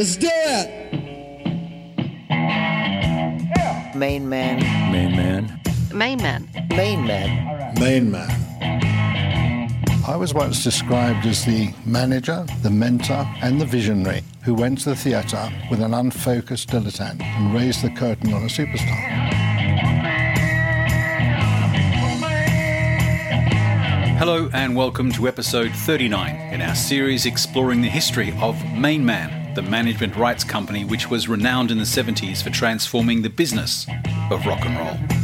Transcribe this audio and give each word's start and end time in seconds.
Let's 0.00 0.16
do 0.16 0.30
it. 0.32 0.94
Main 3.94 4.26
man. 4.26 4.90
Main 4.90 5.14
man. 5.14 5.60
Main 5.92 6.16
man. 6.22 6.48
Main 6.70 7.06
man. 7.06 7.74
Main 7.78 8.10
man. 8.10 8.30
I 10.08 10.16
was 10.16 10.32
once 10.32 10.64
described 10.64 11.26
as 11.26 11.44
the 11.44 11.74
manager, 11.84 12.46
the 12.62 12.70
mentor, 12.70 13.26
and 13.42 13.60
the 13.60 13.66
visionary 13.66 14.22
who 14.42 14.54
went 14.54 14.78
to 14.84 14.88
the 14.88 14.96
theatre 14.96 15.52
with 15.70 15.82
an 15.82 15.92
unfocused 15.92 16.70
dilettante 16.70 17.20
and 17.20 17.52
raised 17.52 17.82
the 17.82 17.90
curtain 17.90 18.32
on 18.32 18.44
a 18.44 18.46
superstar. 18.46 19.20
Hello 24.16 24.48
and 24.54 24.74
welcome 24.74 25.12
to 25.12 25.28
episode 25.28 25.72
39 25.72 26.36
in 26.54 26.62
our 26.62 26.74
series 26.74 27.26
exploring 27.26 27.82
the 27.82 27.88
history 27.88 28.34
of 28.40 28.54
Main 28.74 29.04
Man, 29.04 29.39
the 29.54 29.62
management 29.62 30.16
rights 30.16 30.44
company 30.44 30.84
which 30.84 31.10
was 31.10 31.28
renowned 31.28 31.70
in 31.70 31.78
the 31.78 31.84
70s 31.84 32.42
for 32.42 32.50
transforming 32.50 33.22
the 33.22 33.30
business 33.30 33.86
of 34.30 34.44
rock 34.46 34.64
and 34.64 34.76
roll. 34.78 35.20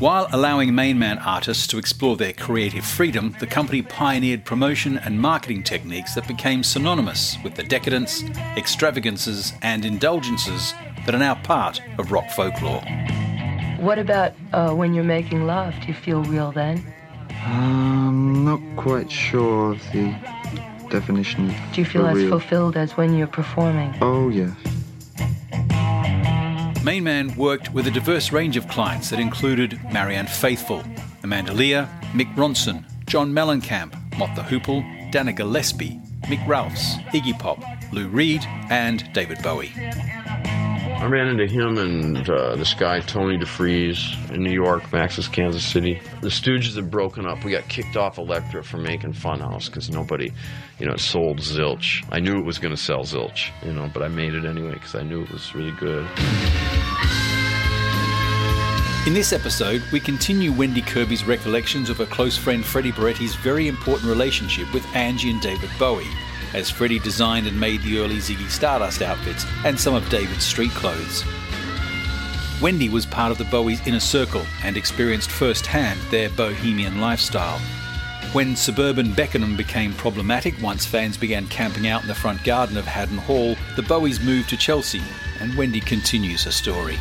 While 0.00 0.28
allowing 0.32 0.74
Main 0.74 0.98
Man 0.98 1.18
artists 1.18 1.66
to 1.66 1.78
explore 1.78 2.16
their 2.16 2.32
creative 2.32 2.86
freedom, 2.86 3.36
the 3.38 3.46
company 3.46 3.82
pioneered 3.82 4.46
promotion 4.46 4.96
and 4.96 5.20
marketing 5.20 5.62
techniques 5.62 6.14
that 6.14 6.26
became 6.26 6.62
synonymous 6.62 7.36
with 7.44 7.54
the 7.54 7.62
decadence, 7.62 8.22
extravagances, 8.56 9.52
and 9.60 9.84
indulgences 9.84 10.72
that 11.04 11.14
are 11.14 11.18
now 11.18 11.34
part 11.34 11.82
of 11.98 12.12
rock 12.12 12.30
folklore. 12.30 12.82
What 13.78 13.98
about 13.98 14.32
uh, 14.52 14.74
when 14.74 14.94
you're 14.94 15.04
making 15.04 15.46
love? 15.46 15.74
Do 15.80 15.88
you 15.88 15.94
feel 15.94 16.22
real 16.24 16.50
then? 16.50 16.82
I'm 17.44 18.44
not 18.44 18.60
quite 18.76 19.10
sure 19.10 19.72
of 19.72 19.82
the 19.92 20.14
definition. 20.90 21.54
Do 21.72 21.80
you 21.80 21.84
feel 21.84 22.06
as 22.06 22.16
real. 22.16 22.28
fulfilled 22.28 22.76
as 22.76 22.96
when 22.96 23.16
you're 23.16 23.26
performing? 23.26 23.94
Oh, 24.00 24.28
yes. 24.28 24.54
Main 26.84 27.04
Man 27.04 27.34
worked 27.36 27.72
with 27.72 27.86
a 27.86 27.90
diverse 27.90 28.32
range 28.32 28.56
of 28.56 28.66
clients 28.68 29.10
that 29.10 29.20
included 29.20 29.78
Marianne 29.92 30.26
Faithfull, 30.26 30.82
Amanda 31.22 31.52
Lear, 31.52 31.88
Mick 32.12 32.34
Ronson, 32.34 32.84
John 33.06 33.32
Mellencamp, 33.32 33.94
Mott 34.18 34.34
the 34.34 34.42
Hoople, 34.42 35.12
Dana 35.12 35.32
Gillespie, 35.32 36.00
Mick 36.22 36.46
Ralphs, 36.46 36.94
Iggy 37.12 37.38
Pop, 37.38 37.62
Lou 37.92 38.08
Reed, 38.08 38.42
and 38.70 39.12
David 39.12 39.42
Bowie. 39.42 39.72
I 41.00 41.06
ran 41.06 41.28
into 41.28 41.46
him 41.46 41.78
and 41.78 42.28
uh, 42.28 42.56
this 42.56 42.74
guy, 42.74 43.00
Tony 43.00 43.38
DeFries, 43.38 44.30
in 44.34 44.42
New 44.42 44.52
York, 44.52 44.92
Max's 44.92 45.28
Kansas 45.28 45.64
City. 45.64 45.98
The 46.20 46.28
Stooges 46.28 46.76
had 46.76 46.90
broken 46.90 47.24
up. 47.24 47.42
We 47.42 47.52
got 47.52 47.66
kicked 47.70 47.96
off 47.96 48.18
Elektra 48.18 48.62
for 48.62 48.76
making 48.76 49.14
Funhouse 49.14 49.64
because 49.64 49.88
nobody, 49.88 50.30
you 50.78 50.84
know, 50.84 50.96
sold 50.96 51.38
Zilch. 51.38 52.06
I 52.12 52.20
knew 52.20 52.38
it 52.38 52.44
was 52.44 52.58
going 52.58 52.74
to 52.74 52.80
sell 52.80 53.00
Zilch, 53.00 53.50
you 53.64 53.72
know, 53.72 53.90
but 53.94 54.02
I 54.02 54.08
made 54.08 54.34
it 54.34 54.44
anyway 54.44 54.74
because 54.74 54.94
I 54.94 55.02
knew 55.02 55.22
it 55.22 55.32
was 55.32 55.54
really 55.54 55.72
good. 55.72 56.06
In 59.06 59.14
this 59.14 59.32
episode, 59.32 59.82
we 59.94 60.00
continue 60.00 60.52
Wendy 60.52 60.82
Kirby's 60.82 61.24
recollections 61.24 61.88
of 61.88 61.96
her 61.96 62.04
close 62.04 62.36
friend 62.36 62.62
Freddie 62.62 62.92
Burretti's 62.92 63.34
very 63.36 63.68
important 63.68 64.10
relationship 64.10 64.70
with 64.74 64.84
Angie 64.94 65.30
and 65.30 65.40
David 65.40 65.70
Bowie, 65.78 66.04
as 66.54 66.70
Freddie 66.70 66.98
designed 66.98 67.46
and 67.46 67.58
made 67.58 67.82
the 67.82 67.98
early 67.98 68.16
Ziggy 68.16 68.48
Stardust 68.48 69.02
outfits 69.02 69.44
and 69.64 69.78
some 69.78 69.94
of 69.94 70.08
David's 70.08 70.44
street 70.44 70.72
clothes. 70.72 71.24
Wendy 72.60 72.88
was 72.88 73.06
part 73.06 73.32
of 73.32 73.38
the 73.38 73.44
Bowies' 73.44 73.86
inner 73.86 74.00
circle 74.00 74.44
and 74.64 74.76
experienced 74.76 75.30
firsthand 75.30 75.98
their 76.10 76.28
bohemian 76.30 77.00
lifestyle. 77.00 77.58
When 78.32 78.54
suburban 78.54 79.12
Beckenham 79.12 79.56
became 79.56 79.92
problematic 79.94 80.54
once 80.62 80.86
fans 80.86 81.16
began 81.16 81.46
camping 81.48 81.88
out 81.88 82.02
in 82.02 82.08
the 82.08 82.14
front 82.14 82.44
garden 82.44 82.76
of 82.76 82.84
Haddon 82.84 83.18
Hall, 83.18 83.56
the 83.76 83.82
Bowies 83.82 84.20
moved 84.20 84.50
to 84.50 84.56
Chelsea, 84.56 85.02
and 85.40 85.56
Wendy 85.56 85.80
continues 85.80 86.44
her 86.44 86.52
story. 86.52 86.96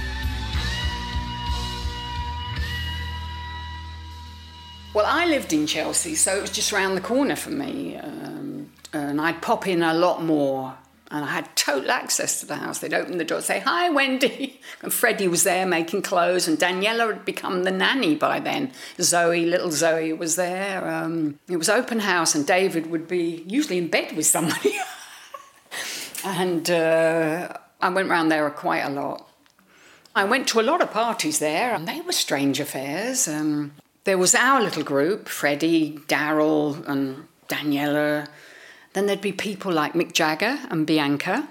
Well, 4.94 5.06
I 5.08 5.28
lived 5.28 5.54
in 5.54 5.68
Chelsea, 5.68 6.16
so 6.16 6.36
it 6.36 6.42
was 6.42 6.52
just 6.52 6.72
round 6.72 6.98
the 6.98 7.02
corner 7.02 7.36
for 7.36 7.52
me. 7.52 7.96
Um, 7.98 8.59
and 8.94 9.20
I'd 9.22 9.42
pop 9.42 9.68
in 9.68 9.84
a 9.84 9.94
lot 9.94 10.24
more. 10.24 10.76
And 11.12 11.26
I 11.26 11.30
had 11.30 11.56
total 11.56 11.90
access 11.90 12.40
to 12.40 12.46
the 12.46 12.58
house. 12.58 12.80
They'd 12.80 12.94
open 12.94 13.18
the 13.18 13.26
door 13.26 13.42
say, 13.42 13.60
Hi, 13.62 13.90
Wendy. 13.90 14.62
And 14.82 14.94
Freddie 14.94 15.28
was 15.28 15.44
there 15.44 15.66
making 15.66 16.04
clothes, 16.04 16.48
and 16.48 16.58
Daniela 16.58 17.08
had 17.08 17.26
become 17.26 17.64
the 17.64 17.72
nanny 17.72 18.16
by 18.16 18.40
then. 18.40 18.72
Zoe, 19.02 19.46
little 19.46 19.72
Zoe, 19.72 20.14
was 20.14 20.38
there. 20.38 20.88
Um, 20.88 21.38
it 21.50 21.58
was 21.58 21.68
open 21.68 22.00
house, 22.00 22.34
and 22.34 22.48
David 22.48 22.90
would 22.90 23.06
be 23.06 23.44
usually 23.46 23.78
in 23.78 23.90
bed 23.90 24.16
with 24.16 24.26
somebody. 24.26 24.80
and 26.24 26.70
uh, 26.70 27.52
I 27.82 27.90
went 27.90 28.10
round 28.10 28.32
there 28.32 28.50
quite 28.52 28.82
a 28.82 28.90
lot. 28.90 29.28
I 30.16 30.24
went 30.24 30.48
to 30.50 30.60
a 30.60 30.64
lot 30.64 30.82
of 30.82 30.92
parties 30.92 31.40
there, 31.40 31.74
and 31.74 31.88
they 31.88 32.00
were 32.02 32.12
strange 32.12 32.60
affairs. 32.60 33.28
Um, 33.28 33.74
there 34.06 34.18
was 34.18 34.34
our 34.34 34.62
little 34.62 34.84
group 34.84 35.28
Freddie, 35.28 36.00
Daryl, 36.08 36.88
and 36.88 37.28
Daniela. 37.48 38.28
Then 38.94 39.06
there'd 39.06 39.22
be 39.22 39.32
people 39.32 39.72
like 39.72 39.94
Mick 39.94 40.14
Jagger 40.14 40.60
and 40.70 40.86
Bianca. 40.86 41.48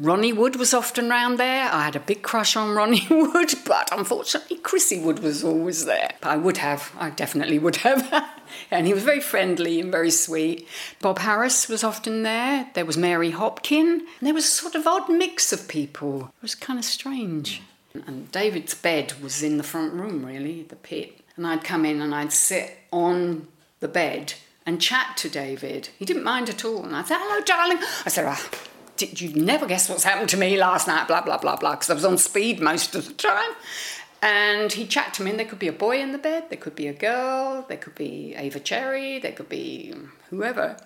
Ronnie 0.00 0.32
Wood 0.32 0.54
was 0.54 0.72
often 0.72 1.10
round 1.10 1.38
there. 1.38 1.68
I 1.72 1.84
had 1.84 1.96
a 1.96 2.00
big 2.00 2.22
crush 2.22 2.54
on 2.54 2.74
Ronnie 2.74 3.06
Wood, 3.10 3.52
but 3.66 3.88
unfortunately, 3.90 4.58
Chrissy 4.58 5.00
Wood 5.00 5.18
was 5.18 5.42
always 5.42 5.86
there. 5.86 6.10
I 6.22 6.36
would 6.36 6.58
have, 6.58 6.92
I 6.96 7.10
definitely 7.10 7.58
would 7.58 7.76
have. 7.76 8.30
and 8.70 8.86
he 8.86 8.94
was 8.94 9.02
very 9.02 9.20
friendly 9.20 9.80
and 9.80 9.90
very 9.90 10.12
sweet. 10.12 10.68
Bob 11.00 11.18
Harris 11.18 11.68
was 11.68 11.82
often 11.82 12.22
there. 12.22 12.70
There 12.74 12.84
was 12.84 12.96
Mary 12.96 13.32
Hopkin. 13.32 14.02
There 14.22 14.34
was 14.34 14.44
a 14.44 14.48
sort 14.48 14.76
of 14.76 14.86
odd 14.86 15.08
mix 15.10 15.52
of 15.52 15.66
people. 15.66 16.32
It 16.36 16.42
was 16.42 16.54
kind 16.54 16.78
of 16.78 16.84
strange. 16.84 17.60
And 18.06 18.30
David's 18.30 18.74
bed 18.74 19.14
was 19.20 19.42
in 19.42 19.56
the 19.56 19.64
front 19.64 19.94
room, 19.94 20.24
really, 20.24 20.62
the 20.62 20.76
pit. 20.76 21.22
And 21.36 21.44
I'd 21.44 21.64
come 21.64 21.84
in 21.84 22.00
and 22.00 22.14
I'd 22.14 22.32
sit 22.32 22.76
on 22.92 23.48
the 23.80 23.88
bed 23.88 24.34
and 24.68 24.82
chat 24.82 25.16
to 25.16 25.30
David. 25.30 25.88
He 25.98 26.04
didn't 26.04 26.24
mind 26.24 26.50
at 26.50 26.62
all. 26.62 26.84
And 26.84 26.94
I 26.94 27.02
said, 27.02 27.16
hello, 27.18 27.42
darling. 27.42 27.78
I 28.04 28.10
said, 28.10 28.26
ah, 28.26 28.50
did 28.98 29.18
you 29.18 29.32
never 29.32 29.64
guess 29.64 29.88
what's 29.88 30.04
happened 30.04 30.28
to 30.28 30.36
me 30.36 30.58
last 30.58 30.86
night? 30.86 31.08
Blah, 31.08 31.22
blah, 31.22 31.38
blah, 31.38 31.56
blah. 31.56 31.70
Because 31.70 31.88
I 31.88 31.94
was 31.94 32.04
on 32.04 32.18
speed 32.18 32.60
most 32.60 32.94
of 32.94 33.06
the 33.06 33.14
time. 33.14 33.52
And 34.20 34.70
he 34.70 34.86
chatted 34.86 35.14
to 35.14 35.22
me, 35.22 35.30
and 35.30 35.38
there 35.38 35.46
could 35.46 35.58
be 35.58 35.68
a 35.68 35.72
boy 35.72 36.02
in 36.02 36.12
the 36.12 36.18
bed, 36.18 36.50
there 36.50 36.58
could 36.58 36.74
be 36.74 36.86
a 36.86 36.92
girl, 36.92 37.64
there 37.66 37.78
could 37.78 37.94
be 37.94 38.34
Ava 38.36 38.60
Cherry, 38.60 39.18
there 39.18 39.32
could 39.32 39.48
be 39.48 39.94
whoever. 40.28 40.76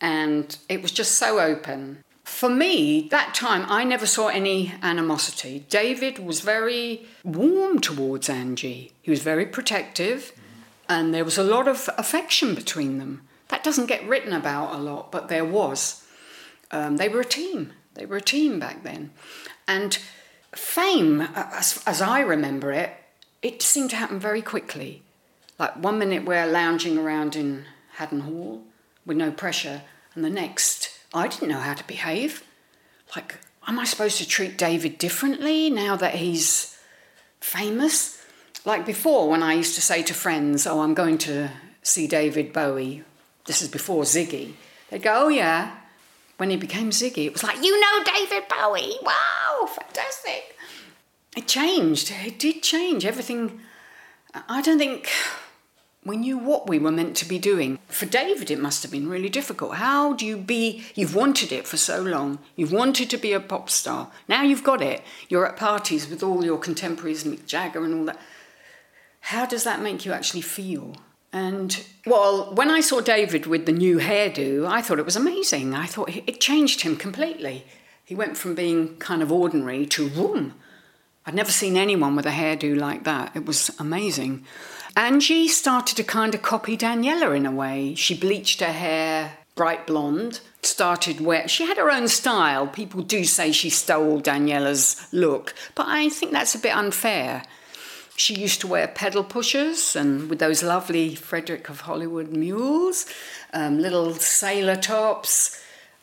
And 0.00 0.56
it 0.68 0.80
was 0.80 0.92
just 0.92 1.16
so 1.16 1.40
open. 1.40 2.04
For 2.22 2.48
me, 2.48 3.08
that 3.10 3.34
time, 3.34 3.64
I 3.66 3.82
never 3.82 4.06
saw 4.06 4.28
any 4.28 4.72
animosity. 4.82 5.66
David 5.68 6.20
was 6.20 6.42
very 6.42 7.06
warm 7.24 7.80
towards 7.80 8.28
Angie. 8.28 8.92
He 9.02 9.10
was 9.10 9.22
very 9.22 9.46
protective, 9.46 10.32
and 10.90 11.14
there 11.14 11.24
was 11.24 11.38
a 11.38 11.44
lot 11.44 11.68
of 11.68 11.88
affection 11.96 12.56
between 12.56 12.98
them. 12.98 13.22
That 13.48 13.62
doesn't 13.62 13.86
get 13.86 14.06
written 14.08 14.32
about 14.32 14.74
a 14.74 14.78
lot, 14.78 15.12
but 15.12 15.28
there 15.28 15.44
was. 15.44 16.04
Um, 16.72 16.96
they 16.96 17.08
were 17.08 17.20
a 17.20 17.24
team. 17.24 17.72
They 17.94 18.06
were 18.06 18.16
a 18.16 18.20
team 18.20 18.58
back 18.58 18.82
then. 18.82 19.12
And 19.68 19.96
fame, 20.52 21.20
as, 21.20 21.80
as 21.86 22.02
I 22.02 22.20
remember 22.20 22.72
it, 22.72 22.92
it 23.40 23.62
seemed 23.62 23.90
to 23.90 23.96
happen 23.96 24.18
very 24.18 24.42
quickly. 24.42 25.02
Like 25.60 25.76
one 25.76 25.98
minute 26.00 26.24
we're 26.24 26.46
lounging 26.46 26.98
around 26.98 27.36
in 27.36 27.66
Haddon 27.94 28.20
Hall 28.20 28.64
with 29.06 29.16
no 29.16 29.30
pressure, 29.30 29.82
and 30.16 30.24
the 30.24 30.30
next, 30.30 30.90
I 31.14 31.28
didn't 31.28 31.50
know 31.50 31.60
how 31.60 31.74
to 31.74 31.86
behave. 31.86 32.42
Like, 33.14 33.38
am 33.66 33.78
I 33.78 33.84
supposed 33.84 34.18
to 34.18 34.26
treat 34.26 34.58
David 34.58 34.98
differently 34.98 35.70
now 35.70 35.94
that 35.94 36.16
he's 36.16 36.76
famous? 37.40 38.19
Like 38.64 38.84
before, 38.84 39.28
when 39.30 39.42
I 39.42 39.54
used 39.54 39.74
to 39.76 39.82
say 39.82 40.02
to 40.02 40.14
friends, 40.14 40.66
Oh, 40.66 40.80
I'm 40.80 40.94
going 40.94 41.18
to 41.18 41.50
see 41.82 42.06
David 42.06 42.52
Bowie, 42.52 43.04
this 43.46 43.62
is 43.62 43.68
before 43.68 44.04
Ziggy, 44.04 44.52
they'd 44.90 45.02
go, 45.02 45.24
Oh, 45.24 45.28
yeah. 45.28 45.76
When 46.36 46.50
he 46.50 46.56
became 46.56 46.90
Ziggy, 46.90 47.26
it 47.26 47.32
was 47.32 47.42
like, 47.42 47.62
You 47.62 47.80
know 47.80 48.04
David 48.04 48.44
Bowie, 48.48 48.96
wow, 49.02 49.66
fantastic. 49.66 50.56
It 51.36 51.46
changed, 51.46 52.12
it 52.24 52.38
did 52.38 52.62
change. 52.62 53.06
Everything, 53.06 53.60
I 54.34 54.60
don't 54.60 54.78
think 54.78 55.08
we 56.04 56.16
knew 56.16 56.38
what 56.38 56.68
we 56.68 56.78
were 56.78 56.90
meant 56.90 57.16
to 57.18 57.28
be 57.28 57.38
doing. 57.38 57.78
For 57.88 58.06
David, 58.06 58.50
it 58.50 58.58
must 58.58 58.82
have 58.82 58.90
been 58.90 59.08
really 59.08 59.28
difficult. 59.28 59.74
How 59.74 60.14
do 60.14 60.24
you 60.24 60.36
be, 60.36 60.82
you've 60.94 61.14
wanted 61.14 61.52
it 61.52 61.66
for 61.66 61.76
so 61.76 62.02
long, 62.02 62.38
you've 62.56 62.72
wanted 62.72 63.10
to 63.10 63.18
be 63.18 63.32
a 63.32 63.40
pop 63.40 63.68
star, 63.70 64.10
now 64.28 64.42
you've 64.42 64.64
got 64.64 64.80
it, 64.82 65.02
you're 65.28 65.46
at 65.46 65.56
parties 65.56 66.08
with 66.08 66.22
all 66.22 66.44
your 66.44 66.58
contemporaries, 66.58 67.24
Mick 67.24 67.46
Jagger 67.46 67.84
and 67.84 67.94
all 67.94 68.04
that. 68.06 68.18
How 69.20 69.46
does 69.46 69.64
that 69.64 69.82
make 69.82 70.04
you 70.04 70.12
actually 70.12 70.40
feel? 70.40 70.96
And 71.32 71.84
well, 72.06 72.52
when 72.54 72.70
I 72.70 72.80
saw 72.80 73.00
David 73.00 73.46
with 73.46 73.66
the 73.66 73.72
new 73.72 73.98
hairdo, 73.98 74.66
I 74.66 74.82
thought 74.82 74.98
it 74.98 75.04
was 75.04 75.16
amazing. 75.16 75.74
I 75.74 75.86
thought 75.86 76.10
it 76.10 76.40
changed 76.40 76.80
him 76.80 76.96
completely. 76.96 77.64
He 78.04 78.14
went 78.14 78.36
from 78.36 78.54
being 78.54 78.96
kind 78.96 79.22
of 79.22 79.30
ordinary 79.30 79.86
to 79.86 80.10
boom. 80.10 80.54
I'd 81.24 81.34
never 81.34 81.52
seen 81.52 81.76
anyone 81.76 82.16
with 82.16 82.26
a 82.26 82.30
hairdo 82.30 82.76
like 82.76 83.04
that. 83.04 83.36
It 83.36 83.46
was 83.46 83.70
amazing. 83.78 84.44
Angie 84.96 85.46
started 85.46 85.96
to 85.96 86.02
kind 86.02 86.34
of 86.34 86.42
copy 86.42 86.76
Daniela 86.76 87.36
in 87.36 87.46
a 87.46 87.52
way. 87.52 87.94
She 87.94 88.18
bleached 88.18 88.60
her 88.60 88.72
hair 88.72 89.38
bright 89.60 89.86
blonde, 89.86 90.40
started 90.62 91.20
where 91.20 91.46
she 91.46 91.66
had 91.66 91.76
her 91.76 91.90
own 91.90 92.08
style. 92.08 92.66
People 92.66 93.02
do 93.02 93.24
say 93.24 93.52
she 93.52 93.68
stole 93.68 94.18
Daniela's 94.18 95.06
look, 95.12 95.54
but 95.74 95.86
I 95.86 96.08
think 96.08 96.32
that's 96.32 96.54
a 96.54 96.58
bit 96.58 96.74
unfair. 96.74 97.42
She 98.20 98.34
used 98.34 98.60
to 98.60 98.66
wear 98.66 98.86
pedal 98.86 99.24
pushers 99.24 99.96
and 99.96 100.28
with 100.28 100.40
those 100.40 100.62
lovely 100.62 101.14
Frederick 101.14 101.70
of 101.70 101.80
Hollywood 101.80 102.28
mules, 102.28 103.06
um, 103.54 103.78
little 103.78 104.12
sailor 104.12 104.76
tops. 104.76 105.58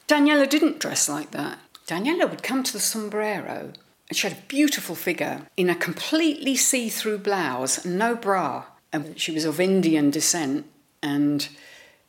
Daniela 0.08 0.50
didn't 0.50 0.80
dress 0.80 1.08
like 1.08 1.30
that. 1.30 1.60
Daniela 1.86 2.28
would 2.28 2.42
come 2.42 2.64
to 2.64 2.74
the 2.74 2.80
sombrero 2.80 3.72
and 4.10 4.18
she 4.18 4.28
had 4.28 4.36
a 4.36 4.42
beautiful 4.48 4.96
figure 4.96 5.44
in 5.58 5.70
a 5.70 5.76
completely 5.76 6.56
see 6.56 6.90
through 6.90 7.20
blouse, 7.20 7.86
no 7.86 8.16
bra. 8.16 8.66
And 8.92 9.20
she 9.20 9.32
was 9.32 9.46
of 9.46 9.60
Indian 9.60 10.10
descent 10.10 10.66
and 11.04 11.48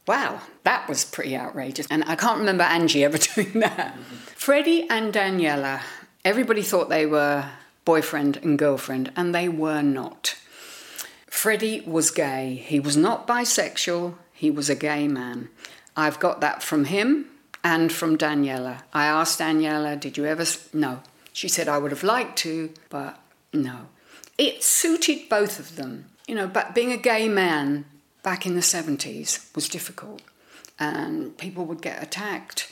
Wow, 0.07 0.41
that 0.65 0.89
was 0.89 1.05
pretty 1.05 1.37
outrageous. 1.37 1.87
And 1.91 2.03
I 2.05 2.17
can't 2.17 2.39
remember 2.39 2.65
Angie 2.65 3.05
ever 3.05 3.19
doing 3.35 3.61
that. 3.61 3.95
Freddie 4.37 4.89
and 4.89 5.13
Daniela, 5.13 5.83
everybody 6.25 6.63
thought 6.63 6.89
they 6.89 7.05
were 7.05 7.45
boyfriend 7.89 8.37
and 8.43 8.59
girlfriend, 8.59 9.11
and 9.17 9.35
they 9.35 9.49
were 9.49 9.81
not. 9.81 10.37
Freddie 11.27 11.81
was 11.87 12.11
gay. 12.11 12.63
He 12.67 12.79
was 12.79 12.99
not 12.99 13.27
bisexual, 13.27 14.17
he 14.35 14.51
was 14.51 14.69
a 14.69 14.75
gay 14.75 15.09
man. 15.09 15.49
I've 15.97 16.21
got 16.21 16.43
that 16.43 16.63
from 16.63 16.85
him 16.85 17.31
and 17.65 17.91
from 17.91 18.19
Daniela. 18.19 18.83
I 18.93 19.07
asked 19.07 19.41
Daniela, 19.41 19.99
Did 19.99 20.19
you 20.19 20.27
ever? 20.27 20.45
No. 20.75 21.01
She 21.33 21.49
said, 21.49 21.67
I 21.67 21.79
would 21.79 21.91
have 21.91 22.03
liked 22.03 22.37
to, 22.41 22.75
but 22.91 23.19
no. 23.55 23.87
It 24.37 24.63
suited 24.63 25.31
both 25.31 25.59
of 25.59 25.77
them. 25.77 26.11
You 26.27 26.35
know, 26.35 26.47
but 26.47 26.75
being 26.75 26.93
a 26.93 26.99
gay 26.99 27.27
man 27.27 27.87
back 28.23 28.45
in 28.45 28.55
the 28.55 28.61
70s 28.61 29.55
was 29.55 29.67
difficult 29.67 30.21
and 30.79 31.39
people 31.39 31.65
would 31.65 31.81
get 31.81 32.03
attacked. 32.03 32.71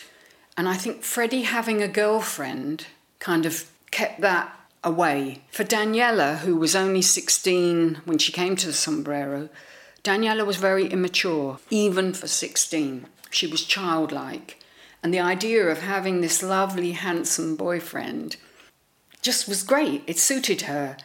And 0.59 0.69
I 0.69 0.75
think 0.75 1.03
Freddie 1.03 1.43
having 1.43 1.83
a 1.83 1.89
girlfriend 1.89 2.87
kind 3.19 3.47
of 3.47 3.71
kept 3.91 4.21
that 4.21 4.56
away. 4.87 5.43
For 5.51 5.65
Daniela, 5.65 6.39
who 6.39 6.57
was 6.57 6.75
only 6.75 7.03
16 7.03 8.01
when 8.07 8.17
she 8.17 8.33
came 8.33 8.57
to 8.57 8.67
the 8.67 8.73
sombrero, 8.73 9.51
Daniela 10.03 10.47
was 10.47 10.57
very 10.57 10.87
immature, 10.87 11.59
even 11.69 12.15
for 12.15 12.27
16. 12.27 13.07
She 13.31 13.47
was 13.47 13.65
childlike. 13.65 14.59
And 15.03 15.13
the 15.13 15.21
idea 15.21 15.67
of 15.67 15.83
having 15.83 16.21
this 16.23 16.43
lovely, 16.43 16.93
handsome 16.93 17.57
boyfriend 17.57 18.37
just 19.21 19.47
was 19.47 19.63
great. 19.63 20.03
It 20.07 20.19
suited 20.19 20.63
her. 20.63 20.97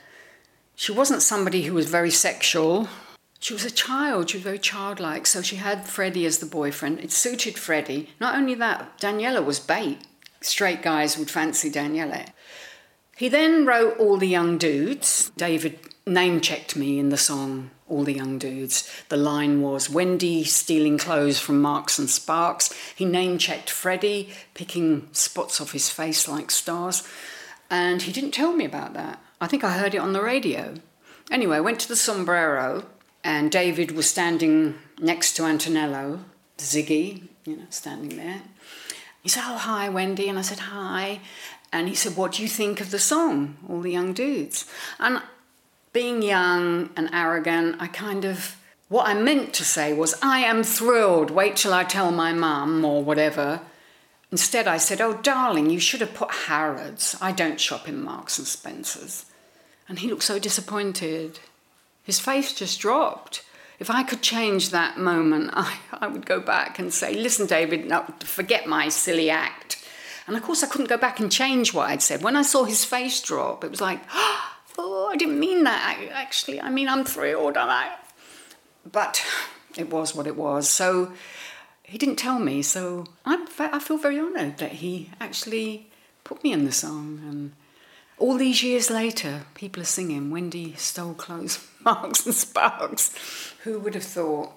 She 0.75 0.94
wasn't 0.94 1.22
somebody 1.22 1.63
who 1.63 1.74
was 1.74 1.89
very 1.89 2.12
sexual 2.12 2.88
she 3.42 3.54
was 3.54 3.66
a 3.66 3.72
child, 3.72 4.30
she 4.30 4.38
was 4.38 4.44
very 4.44 4.60
childlike, 4.60 5.25
so 5.25 5.42
she 5.42 5.56
had 5.56 5.88
Freddie 5.88 6.28
as 6.28 6.38
the 6.38 6.45
boyfriend. 6.45 7.00
It 7.00 7.12
suited 7.12 7.57
Freddie. 7.57 8.10
Not 8.19 8.36
only 8.36 8.54
that, 8.54 9.00
Daniela 9.00 9.44
was 9.44 9.60
bait. 9.60 9.98
Straight 10.42 10.83
guys 10.83 11.18
would 11.18 11.31
fancy 11.31 11.72
Daniela. 11.72 12.28
He 13.21 13.29
then 13.29 13.68
wrote 13.68 14.00
All 14.00 14.18
the 14.18 14.27
Young 14.27 14.57
Dudes. 14.57 15.31
David 15.38 15.77
name 16.07 16.41
checked 16.41 16.75
me 16.75 16.97
in 16.97 17.09
the 17.09 17.18
song 17.18 17.69
All 17.88 18.03
the 18.03 18.15
Young 18.15 18.39
Dudes. 18.39 18.91
The 19.09 19.15
line 19.15 19.62
was 19.62 19.91
Wendy 19.91 20.44
stealing 20.44 20.97
clothes 20.97 21.39
from 21.39 21.62
Marks 21.62 22.00
and 22.00 22.09
Sparks. 22.09 22.73
He 22.95 23.06
name 23.06 23.38
checked 23.38 23.69
Freddie, 23.69 24.29
picking 24.56 25.07
spots 25.12 25.62
off 25.62 25.73
his 25.73 25.88
face 25.88 26.27
like 26.27 26.50
stars. 26.50 27.07
And 27.69 28.01
he 28.01 28.12
didn't 28.12 28.31
tell 28.31 28.53
me 28.53 28.65
about 28.65 28.95
that. 28.95 29.21
I 29.39 29.45
think 29.45 29.63
I 29.63 29.77
heard 29.77 29.94
it 29.94 30.00
on 30.00 30.13
the 30.13 30.23
radio. 30.23 30.73
Anyway, 31.29 31.57
I 31.57 31.62
went 31.62 31.79
to 31.81 31.88
the 31.88 31.95
sombrero 31.95 32.88
and 33.23 33.51
David 33.51 33.91
was 33.91 34.09
standing 34.09 34.79
next 35.00 35.35
to 35.35 35.44
Antonello, 35.44 36.23
Ziggy, 36.57 37.27
you 37.45 37.57
know, 37.57 37.68
standing 37.69 38.18
there. 38.18 38.41
He 39.21 39.29
said, 39.29 39.44
Oh, 39.45 39.57
hi, 39.57 39.89
Wendy. 39.89 40.27
And 40.27 40.39
I 40.39 40.41
said, 40.41 40.57
Hi. 40.57 41.19
And 41.71 41.88
he 41.88 41.95
said, 41.95 42.15
What 42.15 42.33
do 42.33 42.41
you 42.41 42.47
think 42.47 42.81
of 42.81 42.91
the 42.91 43.00
song, 43.00 43.57
All 43.69 43.81
the 43.81 43.91
Young 43.91 44.13
Dudes? 44.13 44.65
And 45.00 45.21
being 45.94 46.21
young 46.21 46.89
and 46.95 47.09
arrogant, 47.13 47.77
I 47.79 47.88
kind 47.88 48.25
of, 48.25 48.57
what 48.89 49.07
I 49.07 49.13
meant 49.13 49.53
to 49.56 49.63
say 49.63 49.94
was, 49.94 50.15
I 50.21 50.39
am 50.39 50.63
thrilled. 50.63 51.31
Wait 51.31 51.56
till 51.56 51.73
I 51.73 51.83
tell 51.83 52.12
my 52.12 52.33
mum 52.33 52.83
or 52.83 53.03
whatever. 53.03 53.62
Instead, 54.31 54.68
I 54.68 54.77
said, 54.77 55.01
Oh, 55.01 55.13
darling, 55.13 55.69
you 55.69 55.79
should 55.79 56.01
have 56.01 56.13
put 56.13 56.31
Harrods. 56.31 57.18
I 57.21 57.31
don't 57.31 57.59
shop 57.59 57.88
in 57.88 58.03
Marks 58.03 58.38
and 58.38 58.47
Spencer's. 58.47 59.25
And 59.88 60.00
he 60.00 60.09
looked 60.09 60.23
so 60.23 60.39
disappointed. 60.39 61.39
His 62.03 62.19
face 62.19 62.53
just 62.53 62.79
dropped. 62.79 63.44
If 63.79 63.89
I 63.89 64.03
could 64.03 64.21
change 64.21 64.69
that 64.69 64.97
moment, 64.97 65.51
I, 65.53 65.77
I 65.94 66.07
would 66.07 66.25
go 66.25 66.39
back 66.39 66.79
and 66.79 66.94
say, 66.94 67.13
Listen, 67.13 67.45
David, 67.45 67.88
no, 67.88 68.06
forget 68.19 68.68
my 68.68 68.89
silly 68.89 69.29
act. 69.29 69.81
And 70.31 70.38
of 70.38 70.44
course, 70.45 70.63
I 70.63 70.68
couldn't 70.68 70.88
go 70.88 70.95
back 70.95 71.19
and 71.19 71.30
change 71.30 71.74
what 71.74 71.89
I'd 71.89 72.01
said. 72.01 72.24
When 72.24 72.38
I 72.38 72.42
saw 72.42 72.63
his 72.63 72.86
face 72.86 73.22
drop, 73.22 73.66
it 73.66 73.69
was 73.69 73.81
like, 73.81 74.00
Oh, 74.78 75.10
I 75.12 75.18
didn't 75.18 75.42
mean 75.42 75.66
that. 75.66 75.98
Actually, 76.13 76.62
I 76.62 76.69
mean, 76.69 76.88
I'm 76.88 77.04
thrilled. 77.04 77.57
And 77.57 77.69
I... 77.69 77.92
But 78.89 79.22
it 79.78 79.89
was 79.89 80.16
what 80.16 80.28
it 80.28 80.38
was. 80.38 80.69
So 80.69 81.12
he 81.83 81.98
didn't 81.98 82.16
tell 82.16 82.39
me. 82.39 82.62
So 82.62 83.07
I'm, 83.25 83.45
I 83.60 83.80
feel 83.80 83.98
very 83.98 84.22
honoured 84.22 84.60
that 84.60 84.72
he 84.72 85.10
actually 85.19 85.92
put 86.24 86.45
me 86.45 86.54
in 86.54 86.63
the 86.63 86.72
song. 86.72 87.19
And 87.28 87.51
all 88.18 88.38
these 88.38 88.63
years 88.63 88.89
later, 88.89 89.42
people 89.54 89.83
are 89.83 89.86
singing 89.86 90.31
Wendy 90.31 90.75
stole 90.75 91.13
clothes 91.13 91.68
Marks 91.83 92.25
and 92.25 92.33
Sparks. 92.33 93.13
Who 93.63 93.80
would 93.80 93.95
have 93.95 94.06
thought? 94.06 94.54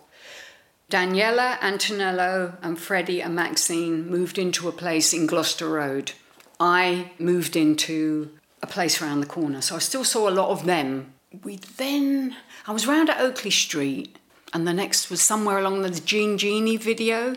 Daniela, 0.91 1.59
Antonello, 1.61 2.57
and 2.63 2.79
Freddie 2.79 3.23
and 3.23 3.35
Maxine 3.35 4.09
moved 4.09 4.39
into 4.39 4.69
a 4.69 4.73
place 4.73 5.13
in 5.13 5.27
Gloucester 5.27 5.69
Road. 5.69 6.13
I 6.61 7.13
moved 7.19 7.57
into 7.57 8.31
a 8.63 8.67
place 8.67 9.01
around 9.01 9.21
the 9.21 9.27
corner, 9.27 9.61
so 9.61 9.77
I 9.77 9.79
still 9.79 10.05
saw 10.05 10.29
a 10.29 10.31
lot 10.31 10.51
of 10.51 10.67
them. 10.67 11.15
We 11.43 11.57
then, 11.57 12.37
I 12.67 12.73
was 12.73 12.87
round 12.87 13.11
at 13.11 13.21
Oakley 13.21 13.51
Street, 13.51 14.19
and 14.53 14.69
the 14.69 14.73
next 14.73 15.11
was 15.11 15.21
somewhere 15.21 15.59
along 15.59 15.83
the 15.83 15.91
Jean 15.91 16.39
Genie 16.39 16.77
video. 16.77 17.35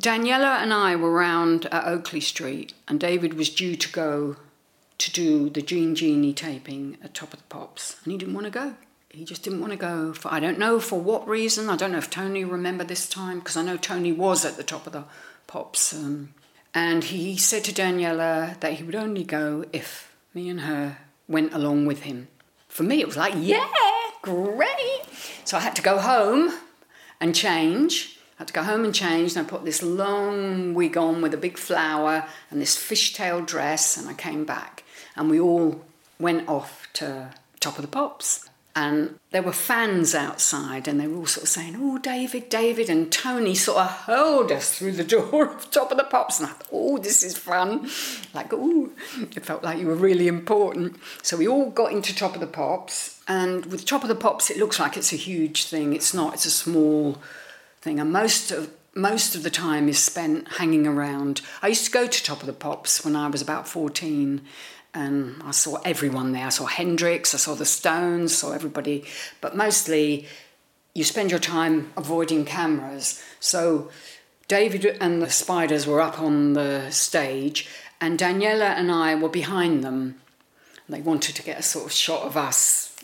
Daniela 0.00 0.62
and 0.62 0.72
I 0.72 0.96
were 0.96 1.12
round 1.12 1.66
at 1.66 1.86
Oakley 1.86 2.20
Street, 2.20 2.72
and 2.88 2.98
David 2.98 3.34
was 3.34 3.50
due 3.50 3.76
to 3.76 3.92
go 3.92 4.36
to 4.98 5.12
do 5.12 5.50
the 5.50 5.60
Jean 5.60 5.94
Genie 5.94 6.32
taping 6.32 6.96
at 7.02 7.14
Top 7.14 7.32
of 7.32 7.40
the 7.40 7.44
Pops, 7.48 7.96
and 8.04 8.12
he 8.12 8.18
didn't 8.18 8.34
want 8.34 8.46
to 8.46 8.50
go. 8.50 8.74
He 9.14 9.24
just 9.24 9.44
didn't 9.44 9.60
want 9.60 9.72
to 9.72 9.78
go 9.78 10.12
for 10.12 10.32
I 10.32 10.40
don't 10.40 10.58
know 10.58 10.80
for 10.80 11.00
what 11.00 11.26
reason. 11.28 11.70
I 11.70 11.76
don't 11.76 11.92
know 11.92 11.98
if 11.98 12.10
Tony 12.10 12.44
remember 12.44 12.82
this 12.82 13.08
time 13.08 13.38
because 13.38 13.56
I 13.56 13.62
know 13.62 13.76
Tony 13.76 14.12
was 14.12 14.44
at 14.44 14.56
the 14.56 14.64
Top 14.64 14.86
of 14.86 14.92
the 14.92 15.04
Pops, 15.46 15.92
um, 15.92 16.34
and 16.74 17.04
he 17.04 17.36
said 17.36 17.62
to 17.64 17.72
Daniela 17.72 18.58
that 18.60 18.72
he 18.74 18.82
would 18.82 18.96
only 18.96 19.22
go 19.22 19.64
if 19.72 20.12
me 20.34 20.48
and 20.48 20.62
her 20.62 20.98
went 21.28 21.54
along 21.54 21.86
with 21.86 22.02
him. 22.02 22.28
For 22.66 22.82
me, 22.82 23.00
it 23.00 23.06
was 23.06 23.16
like, 23.16 23.34
yeah, 23.36 23.68
great. 24.22 25.02
So 25.44 25.56
I 25.56 25.60
had 25.60 25.76
to 25.76 25.82
go 25.82 25.98
home 25.98 26.52
and 27.20 27.34
change. 27.34 28.18
I 28.36 28.38
had 28.38 28.48
to 28.48 28.52
go 28.52 28.64
home 28.64 28.84
and 28.84 28.92
change, 28.92 29.36
and 29.36 29.46
I 29.46 29.48
put 29.48 29.64
this 29.64 29.80
long 29.80 30.74
wig 30.74 30.96
on 30.96 31.22
with 31.22 31.32
a 31.34 31.38
big 31.38 31.56
flower 31.56 32.26
and 32.50 32.60
this 32.60 32.76
fishtail 32.76 33.46
dress, 33.46 33.96
and 33.96 34.08
I 34.08 34.14
came 34.14 34.44
back 34.44 34.82
and 35.16 35.30
we 35.30 35.38
all 35.38 35.84
went 36.18 36.48
off 36.48 36.88
to 36.94 37.30
Top 37.60 37.78
of 37.78 37.82
the 37.82 37.88
Pops. 37.88 38.43
And 38.76 39.20
there 39.30 39.42
were 39.42 39.52
fans 39.52 40.16
outside, 40.16 40.88
and 40.88 40.98
they 40.98 41.06
were 41.06 41.18
all 41.18 41.26
sort 41.26 41.44
of 41.44 41.48
saying, 41.48 41.76
Oh, 41.78 41.98
David, 41.98 42.48
David. 42.48 42.90
And 42.90 43.10
Tony 43.12 43.54
sort 43.54 43.78
of 43.78 43.90
hurled 43.90 44.50
us 44.50 44.76
through 44.76 44.92
the 44.92 45.04
door 45.32 45.46
of 45.46 45.70
Top 45.70 45.92
of 45.92 45.96
the 45.96 46.04
Pops. 46.04 46.40
And 46.40 46.48
I 46.48 46.52
thought, 46.52 46.68
Oh, 46.72 46.98
this 46.98 47.22
is 47.22 47.38
fun. 47.38 47.88
Like, 48.32 48.52
oh, 48.52 48.90
it 49.16 49.44
felt 49.44 49.62
like 49.62 49.78
you 49.78 49.86
were 49.86 49.94
really 49.94 50.26
important. 50.26 50.96
So 51.22 51.36
we 51.36 51.46
all 51.46 51.70
got 51.70 51.92
into 51.92 52.14
Top 52.14 52.34
of 52.34 52.40
the 52.40 52.48
Pops. 52.48 53.20
And 53.28 53.66
with 53.66 53.84
Top 53.84 54.02
of 54.02 54.08
the 54.08 54.14
Pops, 54.16 54.50
it 54.50 54.58
looks 54.58 54.80
like 54.80 54.96
it's 54.96 55.12
a 55.12 55.16
huge 55.16 55.66
thing. 55.66 55.94
It's 55.94 56.12
not, 56.12 56.34
it's 56.34 56.46
a 56.46 56.50
small 56.50 57.18
thing. 57.80 58.00
And 58.00 58.12
most 58.12 58.50
of 58.50 58.70
most 58.96 59.34
of 59.34 59.42
the 59.42 59.50
time 59.50 59.88
is 59.88 59.98
spent 59.98 60.46
hanging 60.52 60.86
around. 60.86 61.40
I 61.62 61.68
used 61.68 61.84
to 61.86 61.90
go 61.90 62.06
to 62.06 62.22
Top 62.22 62.40
of 62.40 62.46
the 62.46 62.52
Pops 62.52 63.04
when 63.04 63.16
I 63.16 63.26
was 63.26 63.42
about 63.42 63.66
14 63.66 64.40
and 64.94 65.42
I 65.42 65.50
saw 65.50 65.76
everyone 65.84 66.32
there. 66.32 66.46
I 66.46 66.50
saw 66.50 66.66
Hendrix, 66.66 67.34
I 67.34 67.38
saw 67.38 67.54
the 67.54 67.66
Stones, 67.66 68.36
saw 68.36 68.52
everybody, 68.52 69.04
but 69.40 69.56
mostly 69.56 70.26
you 70.94 71.02
spend 71.02 71.30
your 71.30 71.40
time 71.40 71.92
avoiding 71.96 72.44
cameras. 72.44 73.22
So 73.40 73.90
David 74.46 74.84
and 75.00 75.20
the 75.20 75.30
Spiders 75.30 75.86
were 75.86 76.00
up 76.00 76.20
on 76.20 76.52
the 76.52 76.90
stage, 76.90 77.68
and 78.00 78.18
Daniela 78.18 78.76
and 78.76 78.90
I 78.92 79.14
were 79.14 79.28
behind 79.28 79.82
them. 79.82 80.20
They 80.88 81.00
wanted 81.00 81.34
to 81.36 81.42
get 81.42 81.58
a 81.58 81.62
sort 81.62 81.86
of 81.86 81.92
shot 81.92 82.22
of 82.22 82.36
us 82.36 82.94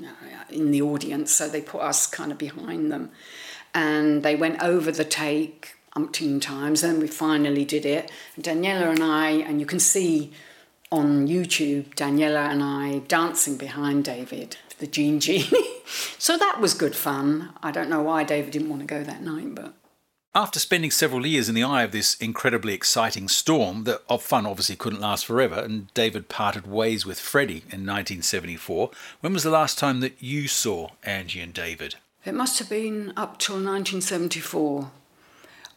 uh, 0.00 0.06
in 0.48 0.70
the 0.70 0.80
audience, 0.80 1.32
so 1.32 1.48
they 1.48 1.60
put 1.60 1.82
us 1.82 2.06
kind 2.06 2.32
of 2.32 2.38
behind 2.38 2.90
them. 2.90 3.10
And 3.74 4.22
they 4.22 4.36
went 4.36 4.62
over 4.62 4.90
the 4.90 5.04
take 5.04 5.74
umpteen 5.94 6.40
times, 6.40 6.82
and 6.82 7.02
we 7.02 7.08
finally 7.08 7.64
did 7.64 7.84
it. 7.84 8.10
Daniela 8.40 8.90
and 8.90 9.02
I, 9.02 9.30
and 9.30 9.60
you 9.60 9.66
can 9.66 9.80
see 9.80 10.32
on 10.90 11.26
YouTube, 11.26 11.94
Daniela 11.94 12.50
and 12.50 12.62
I 12.62 13.00
dancing 13.08 13.56
behind 13.56 14.04
David, 14.04 14.56
the 14.78 14.86
Jean 14.86 15.20
Genie. 15.20 15.48
so 16.18 16.36
that 16.36 16.60
was 16.60 16.74
good 16.74 16.94
fun. 16.94 17.50
I 17.62 17.70
don't 17.70 17.90
know 17.90 18.02
why 18.02 18.24
David 18.24 18.52
didn't 18.52 18.68
want 18.68 18.82
to 18.82 18.86
go 18.86 19.02
that 19.02 19.22
night, 19.22 19.54
but 19.54 19.74
After 20.34 20.60
spending 20.60 20.90
several 20.90 21.26
years 21.26 21.48
in 21.48 21.54
the 21.54 21.64
eye 21.64 21.82
of 21.82 21.92
this 21.92 22.14
incredibly 22.16 22.74
exciting 22.74 23.26
storm, 23.28 23.84
the 23.84 24.00
of 24.08 24.22
fun 24.22 24.46
obviously 24.46 24.76
couldn't 24.76 25.00
last 25.00 25.26
forever, 25.26 25.60
and 25.60 25.92
David 25.94 26.28
parted 26.28 26.66
ways 26.66 27.04
with 27.04 27.18
Freddie 27.18 27.64
in 27.72 27.86
1974, 27.86 28.90
when 29.20 29.32
was 29.32 29.42
the 29.42 29.50
last 29.50 29.78
time 29.78 30.00
that 30.00 30.22
you 30.22 30.46
saw 30.46 30.90
Angie 31.02 31.40
and 31.40 31.54
David? 31.54 31.96
It 32.24 32.34
must 32.34 32.58
have 32.58 32.68
been 32.68 33.12
up 33.16 33.38
till 33.38 33.56
1974. 33.56 34.90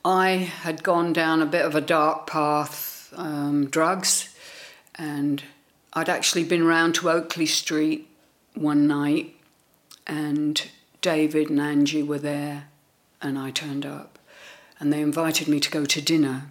I 0.03 0.29
had 0.31 0.83
gone 0.83 1.13
down 1.13 1.41
a 1.41 1.45
bit 1.45 1.65
of 1.65 1.75
a 1.75 1.81
dark 1.81 2.25
path, 2.25 3.13
um, 3.15 3.67
drugs, 3.67 4.35
and 4.99 5.41
I'd 5.93 6.09
actually 6.09 6.43
been 6.43 6.63
round 6.63 6.93
to 6.95 7.09
Oakley 7.09 7.47
Street 7.47 8.07
one 8.53 8.85
night, 8.85 9.35
and 10.05 10.69
David 11.01 11.49
and 11.49 11.59
Angie 11.59 12.03
were 12.03 12.19
there, 12.19 12.67
and 13.19 13.39
I 13.39 13.49
turned 13.49 13.87
up 13.87 14.19
and 14.79 14.93
they 14.93 15.01
invited 15.01 15.47
me 15.47 15.59
to 15.59 15.69
go 15.69 15.85
to 15.85 16.01
dinner. 16.01 16.43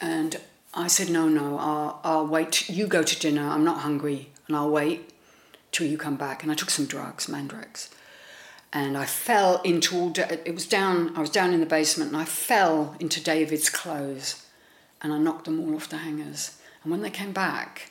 And 0.00 0.40
I 0.74 0.88
said, 0.88 1.08
no, 1.08 1.28
no, 1.28 1.58
I'll, 1.58 2.00
I'll 2.04 2.26
wait. 2.26 2.68
You 2.68 2.86
go 2.86 3.02
to 3.02 3.18
dinner. 3.18 3.48
I'm 3.48 3.64
not 3.64 3.80
hungry, 3.80 4.30
and 4.46 4.56
I'll 4.56 4.70
wait 4.70 5.10
till 5.70 5.86
you 5.86 5.96
come 5.96 6.16
back. 6.16 6.42
And 6.42 6.50
I 6.50 6.54
took 6.54 6.70
some 6.70 6.86
drugs, 6.86 7.26
Mandrax. 7.26 7.90
And 8.72 8.98
I 8.98 9.06
fell 9.06 9.62
into 9.62 9.96
all. 9.96 10.12
It 10.16 10.54
was 10.54 10.66
down. 10.66 11.16
I 11.16 11.20
was 11.20 11.30
down 11.30 11.54
in 11.54 11.60
the 11.60 11.66
basement, 11.66 12.12
and 12.12 12.20
I 12.20 12.24
fell 12.24 12.96
into 13.00 13.22
David's 13.22 13.70
clothes, 13.70 14.44
and 15.00 15.12
I 15.12 15.18
knocked 15.18 15.44
them 15.44 15.60
all 15.60 15.76
off 15.76 15.88
the 15.88 15.98
hangers. 15.98 16.57
And 16.88 16.92
when 16.92 17.02
they 17.02 17.10
came 17.10 17.32
back, 17.32 17.90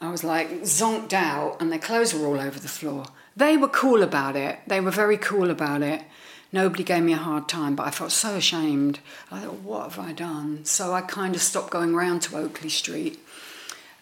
I 0.00 0.08
was 0.08 0.24
like 0.24 0.62
zonked 0.62 1.12
out, 1.12 1.60
and 1.60 1.70
their 1.70 1.78
clothes 1.78 2.14
were 2.14 2.26
all 2.26 2.40
over 2.40 2.58
the 2.58 2.66
floor. 2.66 3.04
They 3.36 3.58
were 3.58 3.68
cool 3.68 4.02
about 4.02 4.36
it. 4.36 4.60
They 4.66 4.80
were 4.80 4.90
very 4.90 5.18
cool 5.18 5.50
about 5.50 5.82
it. 5.82 6.04
Nobody 6.50 6.82
gave 6.82 7.02
me 7.02 7.12
a 7.12 7.18
hard 7.18 7.46
time, 7.46 7.76
but 7.76 7.86
I 7.86 7.90
felt 7.90 8.10
so 8.10 8.36
ashamed. 8.36 9.00
I 9.30 9.40
thought, 9.40 9.60
what 9.60 9.92
have 9.92 9.98
I 10.02 10.14
done? 10.14 10.64
So 10.64 10.94
I 10.94 11.02
kind 11.02 11.34
of 11.34 11.42
stopped 11.42 11.68
going 11.68 11.94
round 11.94 12.22
to 12.22 12.38
Oakley 12.38 12.70
Street 12.70 13.18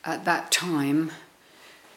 at 0.04 0.24
that 0.26 0.52
time. 0.52 1.10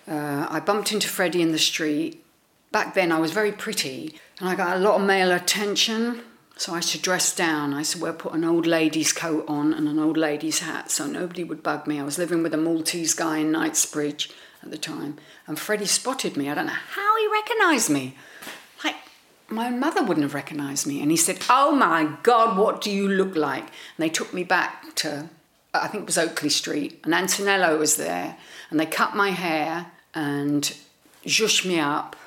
Uh, 0.08 0.48
I 0.50 0.60
bumped 0.60 0.92
into 0.92 1.08
Freddie 1.08 1.44
in 1.44 1.52
the 1.52 1.60
street. 1.60 2.26
Back 2.72 2.96
then, 2.96 3.12
I 3.12 3.20
was 3.20 3.32
very 3.32 3.52
pretty, 3.52 4.16
and 4.40 4.50
I 4.50 4.56
got 4.56 4.76
a 4.76 4.80
lot 4.80 5.00
of 5.00 5.06
male 5.06 5.32
attention. 5.32 6.24
So 6.60 6.74
I 6.74 6.78
used 6.78 6.92
to 6.92 7.00
dress 7.00 7.34
down. 7.34 7.74
I 7.74 7.80
used 7.80 7.94
to 7.94 8.00
wear, 8.00 8.12
put 8.12 8.34
an 8.34 8.44
old 8.44 8.68
lady's 8.68 9.14
coat 9.14 9.46
on 9.48 9.74
and 9.74 9.88
an 9.88 9.98
old 9.98 10.18
lady's 10.18 10.60
hat, 10.60 10.92
so 10.92 11.08
nobody 11.08 11.42
would 11.42 11.64
bug 11.64 11.88
me. 11.88 12.02
I 12.02 12.04
was 12.04 12.18
living 12.18 12.44
with 12.44 12.54
a 12.54 12.58
Maltese 12.58 13.14
guy 13.14 13.38
in 13.38 13.50
Knightsbridge 13.50 14.30
at 14.62 14.70
the 14.70 14.78
time, 14.78 15.16
and 15.48 15.58
Freddie 15.58 15.86
spotted 15.86 16.36
me. 16.36 16.50
I 16.50 16.56
don't 16.56 16.66
know 16.66 16.74
how 16.74 17.18
he 17.18 17.28
recognised 17.32 17.90
me 17.90 18.18
Like, 18.84 18.98
my 19.48 19.70
mother 19.70 20.04
wouldn't 20.04 20.26
have 20.26 20.34
recognized 20.34 20.86
me. 20.86 21.02
And 21.02 21.12
he 21.12 21.16
said, 21.16 21.40
Oh 21.50 21.72
my 21.72 22.18
God, 22.24 22.58
what 22.58 22.82
do 22.82 22.92
you 22.92 23.08
look 23.08 23.38
like? 23.38 23.64
And 23.64 23.72
they 24.00 24.10
took 24.10 24.34
me 24.34 24.44
back 24.44 24.94
to, 24.96 25.30
I 25.74 25.88
think 25.88 26.02
it 26.02 26.08
was 26.08 26.18
Oakley 26.18 26.50
Street, 26.50 27.00
and 27.06 27.14
Antonello 27.14 27.80
was 27.80 27.96
there. 27.96 28.36
And 28.70 28.78
they 28.78 28.86
cut 28.86 29.16
my 29.16 29.30
hair 29.30 29.94
and 30.14 30.76
zhushed 31.26 31.66
me 31.66 31.80
up. 31.80 32.18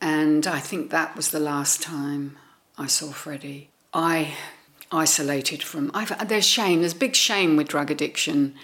And 0.00 0.44
I 0.44 0.58
think 0.58 0.90
that 0.90 1.14
was 1.14 1.30
the 1.30 1.38
last 1.38 1.80
time 1.80 2.36
I 2.76 2.86
saw 2.86 3.12
Freddie. 3.12 3.70
I 3.92 4.34
isolated 4.90 5.62
from, 5.62 5.90
I've, 5.94 6.28
there's 6.28 6.46
shame, 6.46 6.80
there's 6.80 6.94
big 6.94 7.14
shame 7.14 7.56
with 7.56 7.68
drug 7.68 7.90
addiction. 7.90 8.54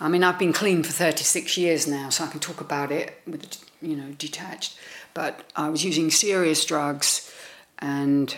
I 0.00 0.08
mean, 0.08 0.24
I've 0.24 0.38
been 0.38 0.52
clean 0.52 0.82
for 0.82 0.92
36 0.92 1.56
years 1.56 1.86
now, 1.86 2.10
so 2.10 2.24
I 2.24 2.26
can 2.28 2.40
talk 2.40 2.60
about 2.60 2.90
it 2.92 3.20
with, 3.26 3.64
you 3.80 3.96
know, 3.96 4.12
detached 4.18 4.76
but 5.14 5.48
I 5.54 5.70
was 5.70 5.84
using 5.84 6.10
serious 6.10 6.64
drugs. 6.64 7.32
And 7.78 8.34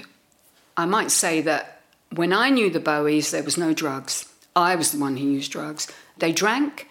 I 0.76 0.85
might 0.85 1.11
say 1.11 1.40
that 1.40 1.80
when 2.14 2.32
I 2.32 2.50
knew 2.50 2.70
the 2.70 2.80
Bowies, 2.80 3.30
there 3.30 3.42
was 3.42 3.58
no 3.58 3.73
drugs. 3.73 4.32
I 4.54 4.76
was 4.76 4.92
the 4.92 5.00
one 5.00 5.16
who 5.16 5.26
used 5.26 5.50
drugs. 5.50 5.90
They 6.18 6.32
drank, 6.32 6.88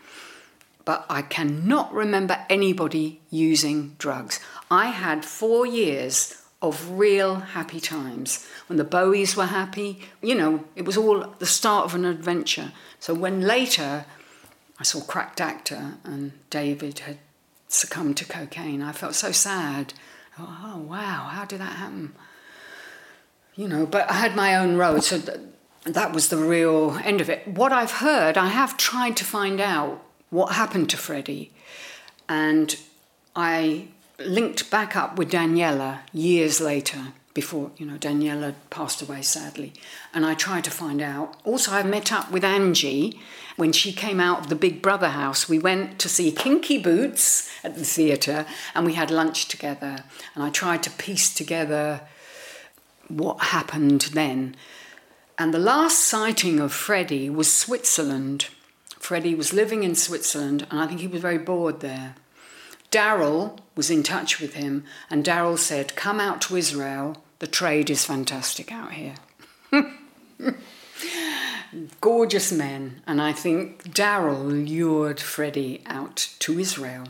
but 0.83 1.05
I 1.09 1.21
cannot 1.21 1.93
remember 1.93 2.45
anybody 2.49 3.21
using 3.29 3.95
drugs. 3.97 4.39
I 4.69 4.87
had 4.87 5.23
four 5.23 5.65
years 5.65 6.41
of 6.65 6.91
real 6.91 7.35
happy 7.35 7.79
times 7.79 8.47
when 8.67 8.77
the 8.77 8.83
Bowies 8.83 9.35
were 9.35 9.45
happy. 9.45 10.01
You 10.21 10.35
know, 10.35 10.65
it 10.75 10.85
was 10.85 10.97
all 10.97 11.33
the 11.39 11.45
start 11.45 11.85
of 11.85 11.95
an 11.95 12.05
adventure. 12.05 12.71
So 12.99 13.13
when 13.13 13.41
later 13.41 14.05
I 14.79 14.83
saw 14.83 15.01
Cracked 15.01 15.39
Actor 15.39 15.95
and 16.03 16.33
David 16.49 16.99
had 16.99 17.19
succumbed 17.67 18.17
to 18.17 18.25
cocaine. 18.25 18.81
I 18.81 18.91
felt 18.91 19.15
so 19.15 19.31
sad. 19.31 19.93
oh, 20.39 20.85
wow, 20.87 21.29
how 21.31 21.45
did 21.45 21.59
that 21.59 21.73
happen? 21.73 22.13
You 23.55 23.67
know, 23.67 23.85
but 23.85 24.09
I 24.09 24.15
had 24.15 24.35
my 24.35 24.55
own 24.55 24.75
road, 24.75 25.03
so 25.03 25.19
th- 25.19 25.39
that 25.85 26.13
was 26.13 26.27
the 26.27 26.37
real 26.37 26.99
end 27.03 27.21
of 27.21 27.29
it. 27.29 27.47
What 27.47 27.71
I've 27.71 27.91
heard, 27.91 28.37
I 28.37 28.47
have 28.47 28.75
tried 28.75 29.15
to 29.17 29.23
find 29.23 29.61
out 29.61 30.03
what 30.29 30.53
happened 30.53 30.89
to 30.89 30.97
Freddie, 30.97 31.53
and 32.27 32.75
I 33.35 33.87
linked 34.19 34.69
back 34.69 34.95
up 34.95 35.17
with 35.17 35.31
Daniela 35.31 35.99
years 36.13 36.61
later 36.61 37.13
before 37.33 37.69
you 37.77 37.85
know 37.85 37.97
Daniela 37.97 38.55
passed 38.69 39.01
away 39.01 39.21
sadly, 39.21 39.73
and 40.13 40.25
I 40.25 40.33
tried 40.33 40.63
to 40.63 40.71
find 40.71 41.01
out. 41.01 41.35
Also, 41.43 41.71
I 41.71 41.83
met 41.83 42.11
up 42.11 42.31
with 42.31 42.43
Angie 42.43 43.19
when 43.57 43.71
she 43.71 43.91
came 43.91 44.19
out 44.19 44.39
of 44.39 44.47
the 44.47 44.55
Big 44.55 44.81
Brother 44.81 45.09
house. 45.09 45.47
We 45.47 45.59
went 45.59 45.99
to 45.99 46.09
see 46.09 46.31
Kinky 46.31 46.77
Boots 46.77 47.51
at 47.63 47.75
the 47.75 47.83
theatre, 47.83 48.45
and 48.73 48.85
we 48.85 48.93
had 48.93 49.11
lunch 49.11 49.47
together. 49.47 50.03
And 50.33 50.43
I 50.43 50.49
tried 50.49 50.81
to 50.83 50.89
piece 50.89 51.33
together 51.33 52.01
what 53.07 53.39
happened 53.45 54.09
then. 54.13 54.55
And 55.37 55.53
the 55.53 55.59
last 55.59 55.99
sighting 55.99 56.59
of 56.59 56.71
Freddie 56.71 57.29
was 57.29 57.51
Switzerland. 57.51 58.47
Freddie 58.97 59.35
was 59.35 59.53
living 59.53 59.83
in 59.83 59.93
Switzerland, 59.93 60.65
and 60.71 60.79
I 60.79 60.87
think 60.87 61.01
he 61.01 61.07
was 61.07 61.21
very 61.21 61.37
bored 61.37 61.81
there. 61.81 62.15
Daryl 62.95 63.59
was 63.75 63.89
in 63.89 64.03
touch 64.03 64.39
with 64.39 64.53
him, 64.53 64.85
and 65.09 65.25
Daryl 65.25 65.59
said, 65.59 65.95
Come 65.95 66.19
out 66.19 66.41
to 66.43 66.55
Israel 66.55 67.17
the 67.39 67.47
trade 67.47 67.89
is 67.89 68.05
fantastic 68.05 68.71
out 68.71 68.93
here. 68.93 69.15
Gorgeous 72.01 72.51
men, 72.51 73.01
and 73.05 73.21
I 73.21 73.33
think 73.33 73.83
Daryl 73.93 74.67
lured 74.67 75.19
Freddie 75.19 75.83
out 75.85 76.29
to 76.39 76.57
Israel. 76.57 77.07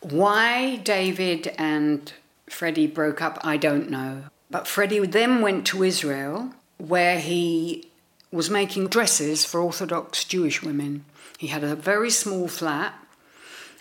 Why 0.00 0.76
David 0.76 1.54
and 1.58 2.12
Freddie 2.48 2.86
broke 2.86 3.22
up, 3.22 3.38
I 3.42 3.56
don't 3.56 3.90
know. 3.90 4.24
But 4.50 4.66
Freddie 4.66 5.06
then 5.06 5.40
went 5.40 5.66
to 5.68 5.82
Israel, 5.82 6.52
where 6.76 7.18
he 7.18 7.88
was 8.30 8.50
making 8.50 8.88
dresses 8.88 9.44
for 9.44 9.60
Orthodox 9.60 10.24
Jewish 10.24 10.62
women. 10.62 11.04
He 11.38 11.46
had 11.46 11.64
a 11.64 11.74
very 11.74 12.10
small 12.10 12.48
flat, 12.48 12.94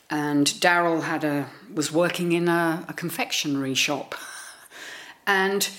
and 0.10 0.48
Daryl 0.48 1.04
had 1.04 1.24
a 1.24 1.48
was 1.74 1.92
working 1.92 2.32
in 2.32 2.48
a, 2.48 2.86
a 2.88 2.94
confectionery 2.94 3.74
shop. 3.74 4.16
And 5.26 5.70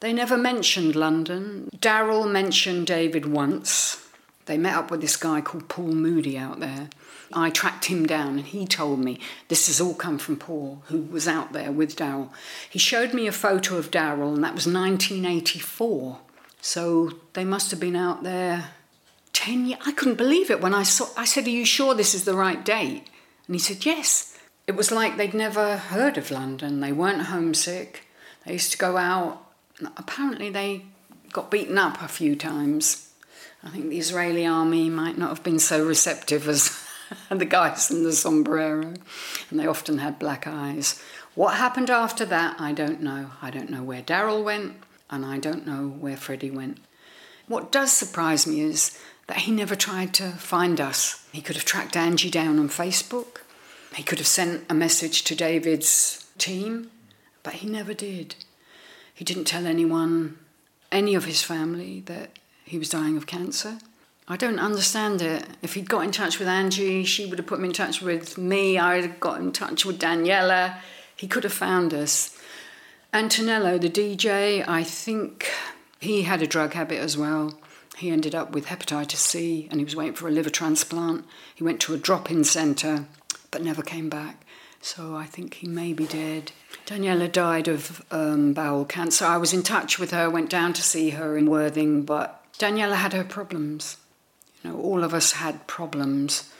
they 0.00 0.12
never 0.12 0.36
mentioned 0.36 0.94
London. 0.94 1.70
Daryl 1.76 2.30
mentioned 2.30 2.86
David 2.86 3.26
once. 3.26 4.04
They 4.46 4.58
met 4.58 4.74
up 4.74 4.90
with 4.90 5.00
this 5.00 5.16
guy 5.16 5.40
called 5.40 5.68
Paul 5.68 5.92
Moody 5.92 6.36
out 6.38 6.60
there. 6.60 6.90
I 7.32 7.50
tracked 7.50 7.86
him 7.86 8.06
down 8.06 8.38
and 8.38 8.46
he 8.46 8.66
told 8.66 9.00
me 9.00 9.20
this 9.48 9.66
has 9.66 9.80
all 9.80 9.94
come 9.94 10.18
from 10.18 10.36
Paul, 10.36 10.82
who 10.86 11.02
was 11.02 11.28
out 11.28 11.52
there 11.52 11.70
with 11.72 11.96
Daryl. 11.96 12.30
He 12.70 12.78
showed 12.78 13.12
me 13.12 13.26
a 13.26 13.32
photo 13.32 13.76
of 13.76 13.90
Daryl, 13.90 14.34
and 14.34 14.42
that 14.44 14.54
was 14.54 14.66
1984. 14.66 16.18
So 16.60 17.12
they 17.34 17.44
must 17.44 17.70
have 17.70 17.80
been 17.80 17.96
out 17.96 18.22
there 18.22 18.70
10 19.34 19.66
years. 19.66 19.80
I 19.84 19.92
couldn't 19.92 20.16
believe 20.16 20.50
it 20.50 20.62
when 20.62 20.74
I 20.74 20.82
saw. 20.82 21.06
I 21.16 21.24
said, 21.24 21.46
Are 21.46 21.50
you 21.50 21.66
sure 21.66 21.94
this 21.94 22.14
is 22.14 22.24
the 22.24 22.34
right 22.34 22.64
date? 22.64 23.06
And 23.48 23.56
he 23.56 23.58
said, 23.58 23.84
Yes. 23.84 24.38
It 24.68 24.76
was 24.76 24.92
like 24.92 25.16
they'd 25.16 25.32
never 25.32 25.78
heard 25.78 26.18
of 26.18 26.30
London. 26.30 26.80
They 26.80 26.92
weren't 26.92 27.22
homesick. 27.22 28.06
They 28.44 28.52
used 28.52 28.70
to 28.72 28.78
go 28.78 28.98
out. 28.98 29.42
Apparently, 29.96 30.50
they 30.50 30.84
got 31.32 31.50
beaten 31.50 31.78
up 31.78 32.02
a 32.02 32.08
few 32.08 32.36
times. 32.36 33.10
I 33.64 33.70
think 33.70 33.88
the 33.88 33.98
Israeli 33.98 34.46
army 34.46 34.90
might 34.90 35.16
not 35.16 35.30
have 35.30 35.42
been 35.42 35.58
so 35.58 35.84
receptive 35.84 36.46
as 36.48 36.78
the 37.30 37.46
guys 37.46 37.90
in 37.90 38.04
the 38.04 38.12
sombrero, 38.12 38.94
and 39.50 39.58
they 39.58 39.66
often 39.66 39.98
had 39.98 40.18
black 40.18 40.46
eyes. 40.46 41.02
What 41.34 41.54
happened 41.54 41.88
after 41.88 42.24
that, 42.26 42.60
I 42.60 42.72
don't 42.72 43.00
know. 43.00 43.30
I 43.40 43.50
don't 43.50 43.70
know 43.70 43.82
where 43.82 44.02
Daryl 44.02 44.44
went, 44.44 44.74
and 45.08 45.24
I 45.24 45.38
don't 45.38 45.66
know 45.66 45.88
where 45.88 46.16
Freddie 46.16 46.50
went. 46.50 46.78
What 47.46 47.72
does 47.72 47.92
surprise 47.92 48.46
me 48.46 48.60
is 48.60 48.98
that 49.28 49.38
he 49.38 49.52
never 49.52 49.76
tried 49.76 50.12
to 50.14 50.30
find 50.32 50.80
us. 50.80 51.24
He 51.32 51.40
could 51.40 51.54
have 51.54 51.64
tracked 51.64 51.96
Angie 51.96 52.30
down 52.30 52.58
on 52.58 52.68
Facebook. 52.68 53.42
He 53.94 54.02
could 54.02 54.18
have 54.18 54.26
sent 54.26 54.64
a 54.68 54.74
message 54.74 55.22
to 55.24 55.34
David's 55.34 56.26
team. 56.38 56.90
But 57.42 57.54
he 57.54 57.68
never 57.68 57.94
did. 57.94 58.34
He 59.14 59.24
didn't 59.24 59.44
tell 59.44 59.66
anyone, 59.66 60.38
any 60.90 61.14
of 61.14 61.24
his 61.24 61.42
family, 61.42 62.00
that 62.06 62.30
he 62.64 62.78
was 62.78 62.90
dying 62.90 63.16
of 63.16 63.26
cancer. 63.26 63.78
I 64.26 64.36
don't 64.36 64.58
understand 64.58 65.22
it. 65.22 65.46
If 65.62 65.74
he'd 65.74 65.88
got 65.88 66.04
in 66.04 66.10
touch 66.10 66.38
with 66.38 66.48
Angie, 66.48 67.04
she 67.04 67.24
would 67.26 67.38
have 67.38 67.46
put 67.46 67.58
him 67.58 67.64
in 67.64 67.72
touch 67.72 68.02
with 68.02 68.36
me. 68.36 68.78
I'd 68.78 69.04
have 69.04 69.20
got 69.20 69.40
in 69.40 69.52
touch 69.52 69.84
with 69.84 69.98
Daniela. 69.98 70.76
He 71.16 71.26
could 71.26 71.44
have 71.44 71.52
found 71.52 71.94
us. 71.94 72.36
Antonello, 73.12 73.78
the 73.78 73.88
DJ, 73.88 74.66
I 74.68 74.84
think 74.84 75.46
He 76.00 76.22
had 76.22 76.42
a 76.42 76.46
drug 76.46 76.74
habit 76.74 76.98
as 76.98 77.16
well. 77.16 77.58
He 77.98 78.10
ended 78.10 78.34
up 78.34 78.52
with 78.52 78.66
hepatitis 78.66 79.16
C 79.16 79.68
and 79.70 79.80
he 79.80 79.84
was 79.84 79.96
waiting 79.96 80.14
for 80.14 80.28
a 80.28 80.30
liver 80.32 80.50
transplant. 80.50 81.24
He 81.54 81.64
went 81.64 81.80
to 81.80 81.94
a 81.94 81.98
drop 81.98 82.30
in 82.30 82.44
centre 82.44 83.06
but 83.50 83.62
never 83.62 83.82
came 83.82 84.08
back. 84.08 84.44
So 84.80 85.16
I 85.16 85.26
think 85.26 85.54
he 85.54 85.66
may 85.66 85.92
be 85.92 86.06
dead. 86.06 86.52
Daniela 86.86 87.30
died 87.30 87.68
of 87.68 88.04
um, 88.10 88.52
bowel 88.52 88.84
cancer. 88.84 89.24
I 89.24 89.36
was 89.36 89.52
in 89.52 89.62
touch 89.62 89.98
with 89.98 90.12
her, 90.12 90.30
went 90.30 90.50
down 90.50 90.72
to 90.74 90.82
see 90.82 91.10
her 91.10 91.36
in 91.36 91.50
Worthing, 91.50 92.02
but 92.02 92.44
Daniela 92.58 92.94
had 92.94 93.12
her 93.12 93.24
problems. 93.24 93.96
You 94.62 94.70
know, 94.70 94.78
all 94.78 95.02
of 95.02 95.12
us 95.12 95.32
had 95.32 95.66
problems. 95.66 96.52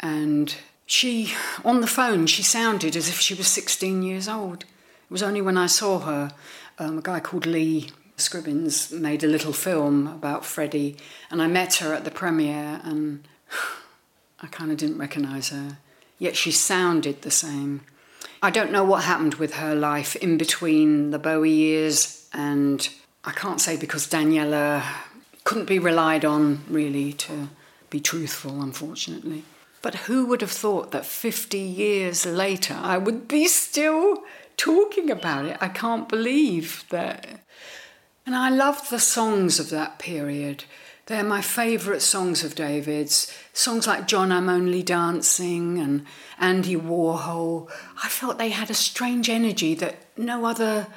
And 0.00 0.54
she, 0.86 1.32
on 1.64 1.80
the 1.80 1.86
phone, 1.86 2.26
she 2.26 2.42
sounded 2.42 2.94
as 2.96 3.08
if 3.08 3.18
she 3.18 3.34
was 3.34 3.48
16 3.48 4.02
years 4.02 4.28
old. 4.28 4.62
It 4.62 5.10
was 5.10 5.22
only 5.22 5.42
when 5.42 5.58
I 5.58 5.66
saw 5.66 5.98
her, 6.00 6.32
um, 6.78 6.98
a 6.98 7.02
guy 7.02 7.20
called 7.20 7.46
Lee 7.46 7.90
Scribbins 8.16 8.90
made 8.90 9.22
a 9.22 9.28
little 9.28 9.52
film 9.52 10.06
about 10.06 10.44
Freddie, 10.44 10.96
and 11.30 11.42
I 11.42 11.46
met 11.46 11.76
her 11.76 11.92
at 11.92 12.04
the 12.04 12.10
premiere, 12.10 12.80
and 12.82 13.26
I 14.42 14.46
kind 14.46 14.70
of 14.70 14.78
didn't 14.78 14.98
recognise 14.98 15.50
her. 15.50 15.78
Yet 16.18 16.36
she 16.36 16.50
sounded 16.50 17.22
the 17.22 17.30
same. 17.30 17.82
I 18.42 18.50
don't 18.50 18.72
know 18.72 18.84
what 18.84 19.04
happened 19.04 19.34
with 19.34 19.54
her 19.54 19.74
life 19.74 20.16
in 20.16 20.38
between 20.38 21.10
the 21.10 21.18
Bowie 21.18 21.50
years, 21.50 22.28
and 22.32 22.88
I 23.24 23.32
can't 23.32 23.60
say 23.60 23.76
because 23.76 24.06
Daniela 24.06 24.82
couldn't 25.44 25.66
be 25.66 25.78
relied 25.78 26.24
on 26.24 26.64
really 26.68 27.12
to 27.12 27.48
be 27.90 28.00
truthful, 28.00 28.62
unfortunately. 28.62 29.44
But 29.82 29.94
who 30.06 30.26
would 30.26 30.40
have 30.40 30.50
thought 30.50 30.90
that 30.90 31.06
50 31.06 31.58
years 31.58 32.26
later 32.26 32.74
I 32.74 32.98
would 32.98 33.28
be 33.28 33.46
still 33.46 34.24
talking 34.56 35.10
about 35.10 35.44
it? 35.44 35.56
I 35.60 35.68
can't 35.68 36.08
believe 36.08 36.84
that. 36.90 37.40
And 38.26 38.34
I 38.34 38.50
love 38.50 38.90
the 38.90 38.98
songs 38.98 39.60
of 39.60 39.70
that 39.70 40.00
period. 40.00 40.64
They're 41.06 41.22
my 41.22 41.40
favourite 41.40 42.02
songs 42.02 42.42
of 42.42 42.56
David's. 42.56 43.32
Songs 43.52 43.86
like 43.86 44.08
John, 44.08 44.32
I'm 44.32 44.48
Only 44.48 44.82
Dancing 44.82 45.78
and 45.78 46.04
Andy 46.36 46.74
Warhol. 46.74 47.70
I 48.02 48.08
felt 48.08 48.38
they 48.38 48.48
had 48.48 48.68
a 48.68 48.74
strange 48.74 49.30
energy 49.30 49.74
that 49.76 49.94
no 50.16 50.44
other 50.44 50.88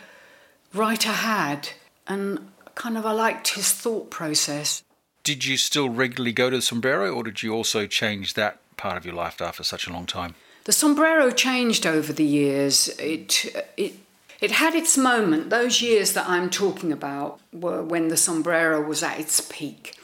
writer 0.73 1.11
had. 1.11 1.69
And 2.07 2.49
kind 2.73 2.97
of 2.97 3.05
I 3.05 3.11
liked 3.11 3.49
his 3.49 3.71
thought 3.71 4.09
process. 4.09 4.83
Did 5.23 5.45
you 5.45 5.57
still 5.57 5.89
regularly 5.89 6.33
go 6.33 6.49
to 6.49 6.55
the 6.55 6.61
Sombrero, 6.63 7.13
or 7.13 7.23
did 7.23 7.43
you 7.43 7.53
also 7.53 7.85
change 7.85 8.33
that 8.33 8.57
part 8.77 8.97
of 8.97 9.05
your 9.05 9.13
life 9.13 9.39
after 9.39 9.63
such 9.63 9.85
a 9.85 9.93
long 9.93 10.07
time? 10.07 10.33
The 10.63 10.71
sombrero 10.71 11.31
changed 11.31 11.85
over 11.85 12.13
the 12.13 12.23
years. 12.23 12.89
It 12.99 13.45
it 13.77 13.93
it 14.41 14.51
had 14.51 14.75
its 14.75 14.97
moment. 14.97 15.49
Those 15.49 15.81
years 15.81 16.13
that 16.13 16.27
I'm 16.29 16.49
talking 16.49 16.91
about 16.91 17.39
were 17.51 17.83
when 17.83 18.07
the 18.07 18.17
sombrero 18.17 18.81
was 18.81 19.03
at 19.03 19.19
its 19.19 19.41
peak. 19.41 19.95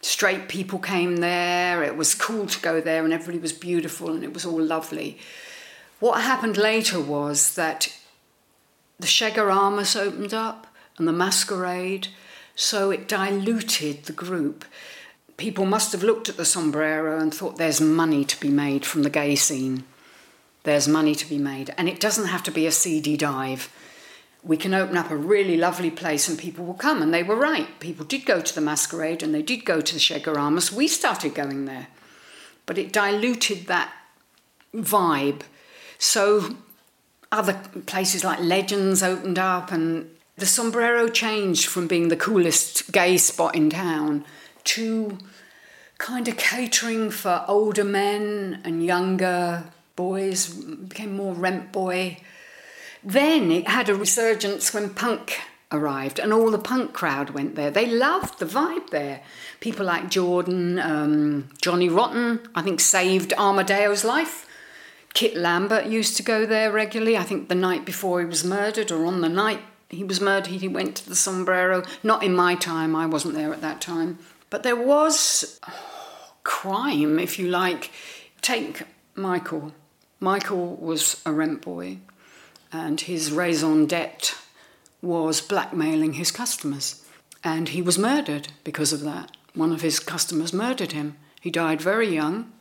Straight 0.00 0.48
people 0.48 0.78
came 0.78 1.16
there. 1.16 1.82
It 1.82 1.96
was 1.96 2.14
cool 2.14 2.46
to 2.46 2.60
go 2.60 2.80
there, 2.80 3.04
and 3.04 3.12
everybody 3.12 3.38
was 3.38 3.52
beautiful, 3.52 4.12
and 4.12 4.24
it 4.24 4.32
was 4.32 4.46
all 4.46 4.62
lovely. 4.62 5.18
What 5.98 6.22
happened 6.22 6.56
later 6.56 7.00
was 7.00 7.54
that 7.56 7.94
the 8.98 9.06
Chaguaramas 9.06 10.00
opened 10.00 10.32
up 10.32 10.66
and 10.96 11.06
the 11.06 11.12
Masquerade, 11.12 12.08
so 12.54 12.90
it 12.90 13.08
diluted 13.08 14.04
the 14.04 14.12
group 14.12 14.64
people 15.40 15.64
must 15.64 15.90
have 15.92 16.02
looked 16.02 16.28
at 16.28 16.36
the 16.36 16.44
sombrero 16.44 17.18
and 17.18 17.32
thought 17.32 17.56
there's 17.56 17.80
money 17.80 18.26
to 18.26 18.38
be 18.38 18.50
made 18.50 18.84
from 18.84 19.02
the 19.02 19.08
gay 19.08 19.34
scene. 19.34 19.82
There's 20.64 20.86
money 20.86 21.14
to 21.14 21.26
be 21.26 21.38
made. 21.38 21.72
And 21.78 21.88
it 21.88 21.98
doesn't 21.98 22.26
have 22.26 22.42
to 22.42 22.50
be 22.50 22.66
a 22.66 22.70
seedy 22.70 23.16
dive. 23.16 23.72
We 24.42 24.56
can 24.56 24.72
open 24.72 24.96
up 24.96 25.10
a 25.10 25.16
really 25.16 25.56
lovely 25.56 25.90
place 25.90 26.28
and 26.28 26.38
people 26.38 26.64
will 26.64 26.74
come. 26.74 27.02
And 27.02 27.12
they 27.12 27.22
were 27.22 27.36
right. 27.36 27.68
People 27.80 28.06
did 28.06 28.24
go 28.24 28.40
to 28.40 28.54
the 28.54 28.60
masquerade 28.60 29.22
and 29.22 29.34
they 29.34 29.42
did 29.42 29.64
go 29.64 29.80
to 29.80 29.94
the 29.94 30.00
Chaguaramas. 30.00 30.72
We 30.72 30.88
started 30.88 31.34
going 31.34 31.66
there. 31.66 31.88
But 32.66 32.78
it 32.78 32.92
diluted 32.92 33.66
that 33.66 33.92
vibe. 34.74 35.42
So 35.98 36.56
other 37.32 37.60
places 37.86 38.24
like 38.24 38.40
Legends 38.40 39.02
opened 39.02 39.38
up 39.38 39.72
and 39.72 40.10
the 40.36 40.46
sombrero 40.46 41.08
changed 41.08 41.66
from 41.66 41.86
being 41.86 42.08
the 42.08 42.16
coolest 42.16 42.90
gay 42.92 43.18
spot 43.18 43.54
in 43.54 43.70
town 43.70 44.24
to 44.64 45.18
kind 45.98 46.28
of 46.28 46.36
catering 46.38 47.10
for 47.10 47.44
older 47.46 47.84
men 47.84 48.60
and 48.64 48.84
younger 48.84 49.64
boys, 49.96 50.48
became 50.48 51.14
more 51.14 51.34
rent 51.34 51.72
boy. 51.72 52.16
Then 53.02 53.50
it 53.50 53.68
had 53.68 53.88
a 53.88 53.94
resurgence 53.94 54.74
when 54.74 54.90
punk 54.90 55.40
arrived 55.72 56.18
and 56.18 56.32
all 56.32 56.50
the 56.50 56.58
punk 56.58 56.92
crowd 56.92 57.30
went 57.30 57.54
there. 57.54 57.70
They 57.70 57.86
loved 57.86 58.38
the 58.38 58.46
vibe 58.46 58.90
there. 58.90 59.22
People 59.60 59.86
like 59.86 60.10
Jordan, 60.10 60.78
um, 60.78 61.48
Johnny 61.62 61.88
Rotten, 61.88 62.40
I 62.54 62.62
think 62.62 62.80
saved 62.80 63.32
Armadeo's 63.38 64.04
life. 64.04 64.46
Kit 65.14 65.36
Lambert 65.36 65.86
used 65.86 66.16
to 66.16 66.22
go 66.22 66.46
there 66.46 66.70
regularly. 66.70 67.16
I 67.16 67.22
think 67.22 67.48
the 67.48 67.54
night 67.54 67.84
before 67.84 68.20
he 68.20 68.26
was 68.26 68.44
murdered 68.44 68.90
or 68.90 69.06
on 69.06 69.20
the 69.20 69.28
night 69.28 69.60
he 69.88 70.04
was 70.04 70.20
murdered, 70.20 70.52
he 70.52 70.68
went 70.68 70.96
to 70.96 71.08
the 71.08 71.16
Sombrero. 71.16 71.82
Not 72.02 72.22
in 72.22 72.34
my 72.34 72.54
time, 72.54 72.94
I 72.94 73.06
wasn't 73.06 73.34
there 73.34 73.52
at 73.52 73.60
that 73.60 73.80
time. 73.80 74.18
But 74.48 74.62
there 74.62 74.76
was 74.76 75.60
crime, 76.44 77.18
if 77.18 77.38
you 77.38 77.48
like. 77.48 77.90
Take 78.40 78.84
Michael. 79.14 79.72
Michael 80.20 80.76
was 80.76 81.20
a 81.26 81.32
rent 81.32 81.62
boy, 81.62 81.98
and 82.72 83.00
his 83.00 83.32
raison 83.32 83.86
d'etre 83.86 84.36
was 85.02 85.40
blackmailing 85.40 86.14
his 86.14 86.30
customers. 86.30 87.04
And 87.42 87.70
he 87.70 87.82
was 87.82 87.98
murdered 87.98 88.48
because 88.64 88.92
of 88.92 89.00
that. 89.00 89.36
One 89.54 89.72
of 89.72 89.80
his 89.80 89.98
customers 89.98 90.52
murdered 90.52 90.92
him. 90.92 91.16
He 91.40 91.50
died 91.50 91.80
very 91.80 92.14
young, 92.14 92.52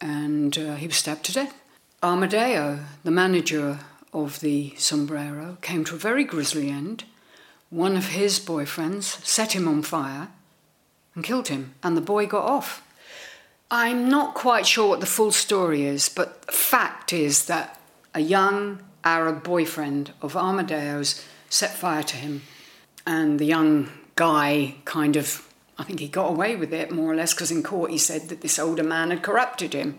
and 0.00 0.56
uh, 0.56 0.76
he 0.76 0.86
was 0.86 0.96
stabbed 0.96 1.24
to 1.24 1.32
death. 1.32 1.54
Armadeo, 2.02 2.80
the 3.02 3.10
manager 3.10 3.80
of 4.12 4.40
the 4.40 4.74
sombrero, 4.76 5.58
came 5.60 5.84
to 5.84 5.96
a 5.96 5.98
very 5.98 6.24
grisly 6.24 6.70
end. 6.70 7.04
One 7.70 7.96
of 7.96 8.08
his 8.08 8.38
boyfriends 8.38 9.24
set 9.24 9.54
him 9.54 9.66
on 9.66 9.82
fire 9.82 10.28
and 11.14 11.24
killed 11.24 11.48
him, 11.48 11.74
and 11.82 11.96
the 11.96 12.00
boy 12.00 12.26
got 12.26 12.44
off. 12.44 12.82
I'm 13.70 14.08
not 14.08 14.34
quite 14.34 14.66
sure 14.66 14.88
what 14.88 15.00
the 15.00 15.06
full 15.06 15.32
story 15.32 15.84
is, 15.84 16.08
but 16.08 16.42
the 16.42 16.52
fact 16.52 17.12
is 17.12 17.46
that 17.46 17.80
a 18.14 18.20
young 18.20 18.78
Arab 19.06 19.44
boyfriend 19.44 20.12
of 20.20 20.36
Armadeo's 20.36 21.24
set 21.48 21.72
fire 21.72 22.02
to 22.02 22.16
him, 22.16 22.42
and 23.06 23.38
the 23.38 23.46
young 23.46 23.88
guy 24.16 24.74
kind 24.84 25.16
of, 25.16 25.48
I 25.78 25.84
think 25.84 26.00
he 26.00 26.08
got 26.08 26.28
away 26.28 26.56
with 26.56 26.74
it 26.74 26.90
more 26.90 27.12
or 27.12 27.14
less 27.14 27.32
because 27.32 27.52
in 27.52 27.62
court 27.62 27.92
he 27.92 27.98
said 27.98 28.28
that 28.28 28.40
this 28.40 28.58
older 28.58 28.82
man 28.82 29.10
had 29.10 29.22
corrupted 29.22 29.74
him. 29.74 29.96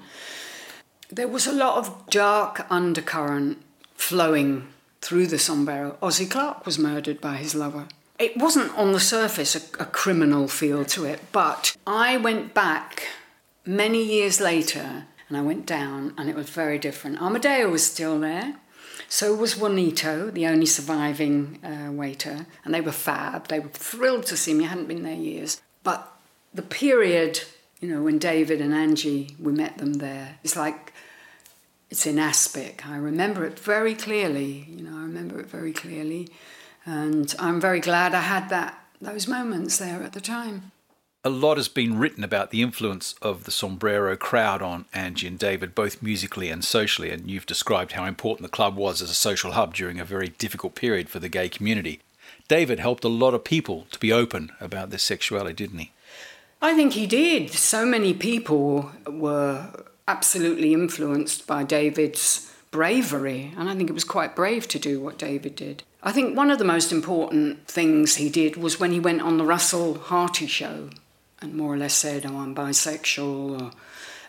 There 1.09 1.27
was 1.29 1.47
a 1.47 1.53
lot 1.53 1.77
of 1.77 2.09
dark 2.09 2.67
undercurrent 2.69 3.59
flowing 3.95 4.67
through 4.99 5.27
the 5.27 5.39
sombrero. 5.39 5.97
Ossie 6.01 6.29
Clark 6.29 6.65
was 6.65 6.77
murdered 6.77 7.21
by 7.21 7.37
his 7.37 7.55
lover. 7.55 7.87
It 8.19 8.35
wasn't 8.35 8.77
on 8.77 8.91
the 8.91 8.99
surface 8.99 9.55
a, 9.55 9.83
a 9.83 9.85
criminal 9.85 10.49
feel 10.49 10.83
to 10.85 11.05
it, 11.05 11.21
but 11.31 11.77
I 11.85 12.17
went 12.17 12.53
back 12.53 13.07
many 13.65 14.03
years 14.03 14.41
later 14.41 15.05
and 15.29 15.37
I 15.37 15.41
went 15.41 15.65
down 15.65 16.13
and 16.17 16.29
it 16.29 16.35
was 16.35 16.49
very 16.49 16.77
different. 16.77 17.21
Armadeo 17.21 17.69
was 17.69 17.85
still 17.85 18.19
there. 18.19 18.55
So 19.09 19.33
was 19.35 19.57
Juanito, 19.57 20.29
the 20.31 20.47
only 20.47 20.65
surviving 20.65 21.59
uh, 21.63 21.91
waiter, 21.91 22.45
and 22.63 22.73
they 22.73 22.81
were 22.81 22.91
fab. 22.91 23.47
They 23.47 23.59
were 23.59 23.69
thrilled 23.69 24.25
to 24.27 24.37
see 24.37 24.53
me. 24.53 24.65
I 24.65 24.69
hadn't 24.69 24.87
been 24.87 25.03
there 25.03 25.13
years. 25.13 25.61
But 25.83 26.11
the 26.53 26.61
period, 26.61 27.41
you 27.79 27.89
know, 27.89 28.03
when 28.03 28.17
David 28.17 28.61
and 28.61 28.73
Angie, 28.73 29.35
we 29.39 29.53
met 29.53 29.77
them 29.77 29.95
there, 29.95 30.39
it's 30.43 30.55
like 30.55 30.93
it's 31.89 32.05
in 32.05 32.19
aspic. 32.19 32.85
I 32.85 32.97
remember 32.97 33.45
it 33.45 33.57
very 33.57 33.95
clearly. 33.95 34.65
You 34.69 34.83
know, 34.83 34.97
I 34.97 35.01
remember 35.01 35.39
it 35.39 35.47
very 35.47 35.73
clearly. 35.73 36.29
And 36.85 37.33
I'm 37.39 37.61
very 37.61 37.79
glad 37.79 38.13
I 38.13 38.21
had 38.21 38.49
that 38.49 38.79
those 38.99 39.27
moments 39.27 39.77
there 39.77 40.01
at 40.01 40.13
the 40.13 40.21
time. 40.21 40.71
A 41.27 41.29
lot 41.29 41.57
has 41.57 41.67
been 41.67 41.99
written 41.99 42.23
about 42.23 42.51
the 42.51 42.61
influence 42.61 43.13
of 43.21 43.43
the 43.43 43.51
sombrero 43.51 44.15
crowd 44.15 44.61
on 44.61 44.85
Angie 44.93 45.27
and 45.27 45.37
David, 45.37 45.75
both 45.75 46.01
musically 46.01 46.49
and 46.49 46.63
socially, 46.63 47.09
and 47.09 47.29
you've 47.29 47.45
described 47.45 47.91
how 47.91 48.05
important 48.05 48.43
the 48.43 48.55
club 48.55 48.77
was 48.77 49.01
as 49.01 49.09
a 49.09 49.13
social 49.13 49.51
hub 49.51 49.73
during 49.73 49.99
a 49.99 50.05
very 50.05 50.29
difficult 50.29 50.73
period 50.73 51.09
for 51.09 51.19
the 51.19 51.27
gay 51.27 51.49
community. 51.49 51.99
David 52.47 52.79
helped 52.79 53.03
a 53.03 53.09
lot 53.09 53.33
of 53.33 53.43
people 53.43 53.87
to 53.91 53.99
be 53.99 54.13
open 54.13 54.53
about 54.61 54.89
their 54.89 54.99
sexuality, 54.99 55.53
didn't 55.53 55.79
he? 55.79 55.91
I 56.61 56.73
think 56.75 56.93
he 56.93 57.05
did. 57.05 57.51
So 57.51 57.85
many 57.85 58.13
people 58.13 58.93
were 59.05 59.83
absolutely 60.07 60.71
influenced 60.71 61.45
by 61.45 61.65
David's 61.65 62.53
bravery, 62.71 63.51
and 63.57 63.69
I 63.69 63.75
think 63.75 63.89
it 63.89 63.93
was 63.93 64.05
quite 64.05 64.33
brave 64.33 64.69
to 64.69 64.79
do 64.79 65.01
what 65.01 65.17
David 65.17 65.57
did. 65.57 65.83
I 66.01 66.13
think 66.13 66.37
one 66.37 66.51
of 66.51 66.57
the 66.57 66.63
most 66.63 66.93
important 66.93 67.67
things 67.67 68.15
he 68.15 68.29
did 68.29 68.55
was 68.55 68.79
when 68.79 68.93
he 68.93 68.99
went 69.01 69.23
on 69.23 69.37
the 69.37 69.43
Russell 69.43 69.95
Harty 69.95 70.47
show 70.47 70.89
and 71.41 71.53
more 71.53 71.73
or 71.73 71.77
less 71.77 71.93
said, 71.93 72.25
Oh, 72.25 72.37
I'm 72.37 72.55
bisexual, 72.55 73.61
or, 73.61 73.71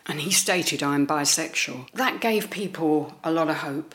and 0.06 0.20
he 0.20 0.30
stated, 0.30 0.82
I'm 0.82 1.06
bisexual. 1.06 1.90
That 1.92 2.20
gave 2.20 2.50
people 2.50 3.14
a 3.22 3.30
lot 3.30 3.48
of 3.48 3.56
hope. 3.56 3.94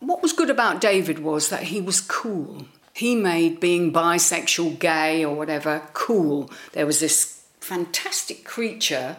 What 0.00 0.22
was 0.22 0.32
good 0.32 0.50
about 0.50 0.80
David 0.80 1.18
was 1.18 1.48
that 1.48 1.64
he 1.64 1.80
was 1.80 2.00
cool. 2.00 2.66
he 2.94 3.14
made 3.14 3.60
being 3.60 3.92
bisexual, 3.92 4.78
gay, 4.78 5.24
or 5.24 5.34
whatever 5.36 5.82
cool. 5.92 6.50
There 6.72 6.86
was 6.86 6.98
this 7.00 7.44
fantastic 7.60 8.44
creature 8.44 9.16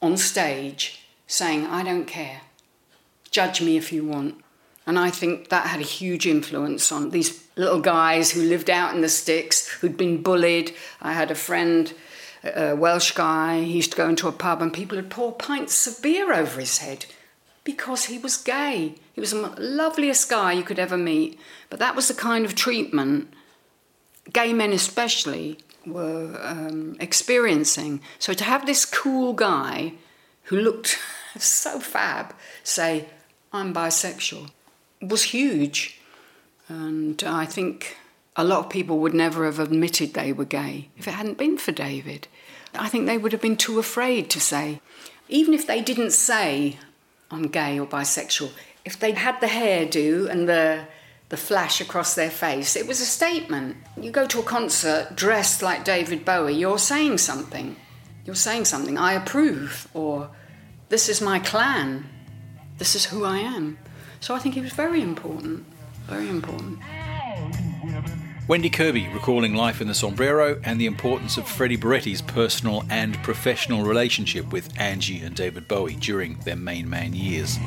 on 0.00 0.16
stage 0.16 1.04
saying, 1.26 1.66
I 1.66 1.82
don't 1.82 2.06
care. 2.06 2.40
Judge 3.30 3.60
me 3.60 3.76
if 3.76 3.92
you 3.92 4.04
want. 4.04 4.42
And 4.86 4.98
I 4.98 5.10
think 5.10 5.50
that 5.50 5.66
had 5.66 5.80
a 5.80 5.84
huge 5.84 6.26
influence 6.26 6.90
on 6.90 7.10
these 7.10 7.46
little 7.56 7.80
guys 7.80 8.30
who 8.30 8.42
lived 8.42 8.70
out 8.70 8.94
in 8.94 9.02
the 9.02 9.08
sticks, 9.08 9.68
who'd 9.68 9.96
been 9.96 10.22
bullied. 10.22 10.74
I 11.02 11.12
had 11.12 11.30
a 11.30 11.34
friend, 11.34 11.92
a 12.42 12.74
Welsh 12.74 13.12
guy, 13.12 13.62
he 13.62 13.72
used 13.72 13.92
to 13.92 13.96
go 13.96 14.08
into 14.08 14.28
a 14.28 14.32
pub 14.32 14.62
and 14.62 14.72
people 14.72 14.96
would 14.96 15.10
pour 15.10 15.32
pints 15.32 15.86
of 15.86 16.02
beer 16.02 16.32
over 16.32 16.60
his 16.60 16.78
head 16.78 17.06
because 17.64 18.06
he 18.06 18.18
was 18.18 18.36
gay. 18.36 18.94
He 19.12 19.20
was 19.20 19.32
the 19.32 19.54
loveliest 19.58 20.30
guy 20.30 20.52
you 20.52 20.62
could 20.62 20.78
ever 20.78 20.96
meet. 20.96 21.38
But 21.68 21.78
that 21.78 21.94
was 21.94 22.08
the 22.08 22.14
kind 22.14 22.44
of 22.44 22.54
treatment 22.54 23.32
gay 24.32 24.52
men, 24.52 24.72
especially, 24.72 25.58
were 25.86 26.38
um, 26.42 26.96
experiencing. 27.00 28.00
So 28.18 28.32
to 28.32 28.44
have 28.44 28.66
this 28.66 28.84
cool 28.84 29.32
guy 29.32 29.94
who 30.44 30.56
looked 30.56 30.98
so 31.38 31.80
fab 31.80 32.34
say, 32.62 33.06
I'm 33.52 33.74
bisexual, 33.74 34.50
was 35.00 35.24
huge. 35.24 36.00
And 36.68 37.22
I 37.24 37.46
think 37.46 37.96
a 38.36 38.44
lot 38.44 38.64
of 38.64 38.70
people 38.70 38.98
would 38.98 39.14
never 39.14 39.44
have 39.44 39.58
admitted 39.58 40.14
they 40.14 40.32
were 40.32 40.44
gay 40.44 40.88
if 40.96 41.08
it 41.08 41.12
hadn't 41.12 41.38
been 41.38 41.58
for 41.58 41.72
David. 41.72 42.28
I 42.74 42.88
think 42.88 43.06
they 43.06 43.18
would 43.18 43.32
have 43.32 43.40
been 43.40 43.56
too 43.56 43.78
afraid 43.78 44.30
to 44.30 44.40
say, 44.40 44.80
even 45.28 45.54
if 45.54 45.66
they 45.66 45.80
didn't 45.80 46.12
say, 46.12 46.78
I'm 47.30 47.48
gay 47.48 47.78
or 47.78 47.86
bisexual, 47.86 48.50
if 48.84 48.98
they'd 48.98 49.18
had 49.18 49.40
the 49.40 49.46
hairdo 49.48 50.28
and 50.28 50.48
the 50.48 50.86
the 51.30 51.36
flash 51.36 51.80
across 51.80 52.16
their 52.16 52.30
face, 52.30 52.74
it 52.74 52.88
was 52.88 53.00
a 53.00 53.04
statement. 53.04 53.76
You 53.96 54.10
go 54.10 54.26
to 54.26 54.40
a 54.40 54.42
concert 54.42 55.14
dressed 55.14 55.62
like 55.62 55.84
David 55.84 56.24
Bowie, 56.24 56.54
you're 56.54 56.76
saying 56.76 57.18
something. 57.18 57.76
You're 58.24 58.34
saying 58.34 58.64
something. 58.64 58.98
I 58.98 59.12
approve, 59.12 59.86
or 59.94 60.30
this 60.88 61.08
is 61.08 61.20
my 61.20 61.38
clan. 61.38 62.04
This 62.78 62.96
is 62.96 63.04
who 63.06 63.24
I 63.24 63.38
am. 63.38 63.78
So 64.18 64.34
I 64.34 64.40
think 64.40 64.56
it 64.56 64.62
was 64.62 64.72
very 64.72 65.00
important. 65.00 65.66
Very 66.08 66.28
important. 66.28 66.80
Wendy 68.50 68.68
Kirby 68.68 69.06
recalling 69.14 69.54
life 69.54 69.80
in 69.80 69.86
the 69.86 69.94
sombrero 69.94 70.60
and 70.64 70.80
the 70.80 70.86
importance 70.86 71.36
of 71.36 71.46
Freddie 71.46 71.78
Burretti's 71.78 72.20
personal 72.20 72.82
and 72.90 73.14
professional 73.22 73.84
relationship 73.84 74.52
with 74.52 74.76
Angie 74.76 75.20
and 75.20 75.36
David 75.36 75.68
Bowie 75.68 75.94
during 75.94 76.34
their 76.40 76.56
main 76.56 76.90
man 76.90 77.14
years. 77.14 77.60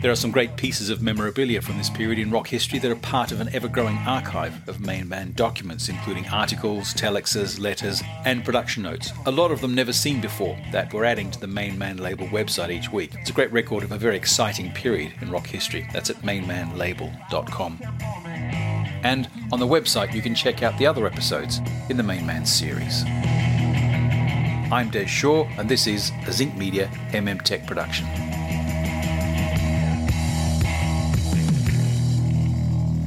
There 0.00 0.10
are 0.10 0.16
some 0.16 0.30
great 0.30 0.56
pieces 0.56 0.88
of 0.88 1.02
memorabilia 1.02 1.60
from 1.60 1.76
this 1.76 1.90
period 1.90 2.18
in 2.18 2.30
rock 2.30 2.46
history 2.46 2.78
that 2.78 2.90
are 2.90 2.96
part 2.96 3.30
of 3.30 3.42
an 3.42 3.50
ever 3.52 3.68
growing 3.68 3.98
archive 4.06 4.66
of 4.66 4.80
main 4.80 5.06
man 5.06 5.34
documents, 5.36 5.90
including 5.90 6.26
articles, 6.28 6.94
telexes, 6.94 7.60
letters, 7.60 8.02
and 8.24 8.42
production 8.42 8.84
notes. 8.84 9.12
A 9.26 9.30
lot 9.30 9.50
of 9.50 9.60
them 9.60 9.74
never 9.74 9.92
seen 9.92 10.22
before 10.22 10.56
that 10.72 10.94
we're 10.94 11.04
adding 11.04 11.30
to 11.30 11.38
the 11.38 11.46
Main 11.46 11.76
Man 11.76 11.98
label 11.98 12.26
website 12.28 12.70
each 12.70 12.90
week. 12.90 13.10
It's 13.20 13.28
a 13.28 13.34
great 13.34 13.52
record 13.52 13.84
of 13.84 13.92
a 13.92 13.98
very 13.98 14.16
exciting 14.16 14.72
period 14.72 15.12
in 15.20 15.30
rock 15.30 15.46
history. 15.46 15.86
That's 15.92 16.08
at 16.08 16.22
mainmanlabel.com. 16.22 18.23
And 19.04 19.28
on 19.52 19.60
the 19.60 19.66
website, 19.66 20.14
you 20.14 20.22
can 20.22 20.34
check 20.34 20.62
out 20.62 20.76
the 20.78 20.86
other 20.86 21.06
episodes 21.06 21.60
in 21.90 21.98
the 21.98 22.02
Main 22.02 22.24
Man 22.24 22.46
series. 22.46 23.04
I'm 24.72 24.90
Des 24.90 25.06
Shaw, 25.06 25.46
and 25.58 25.68
this 25.68 25.86
is 25.86 26.10
a 26.26 26.32
Zinc 26.32 26.56
Media 26.56 26.88
MM 27.10 27.42
Tech 27.42 27.66
production. 27.66 28.06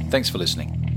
Thanks 0.08 0.30
for 0.30 0.38
listening. 0.38 0.87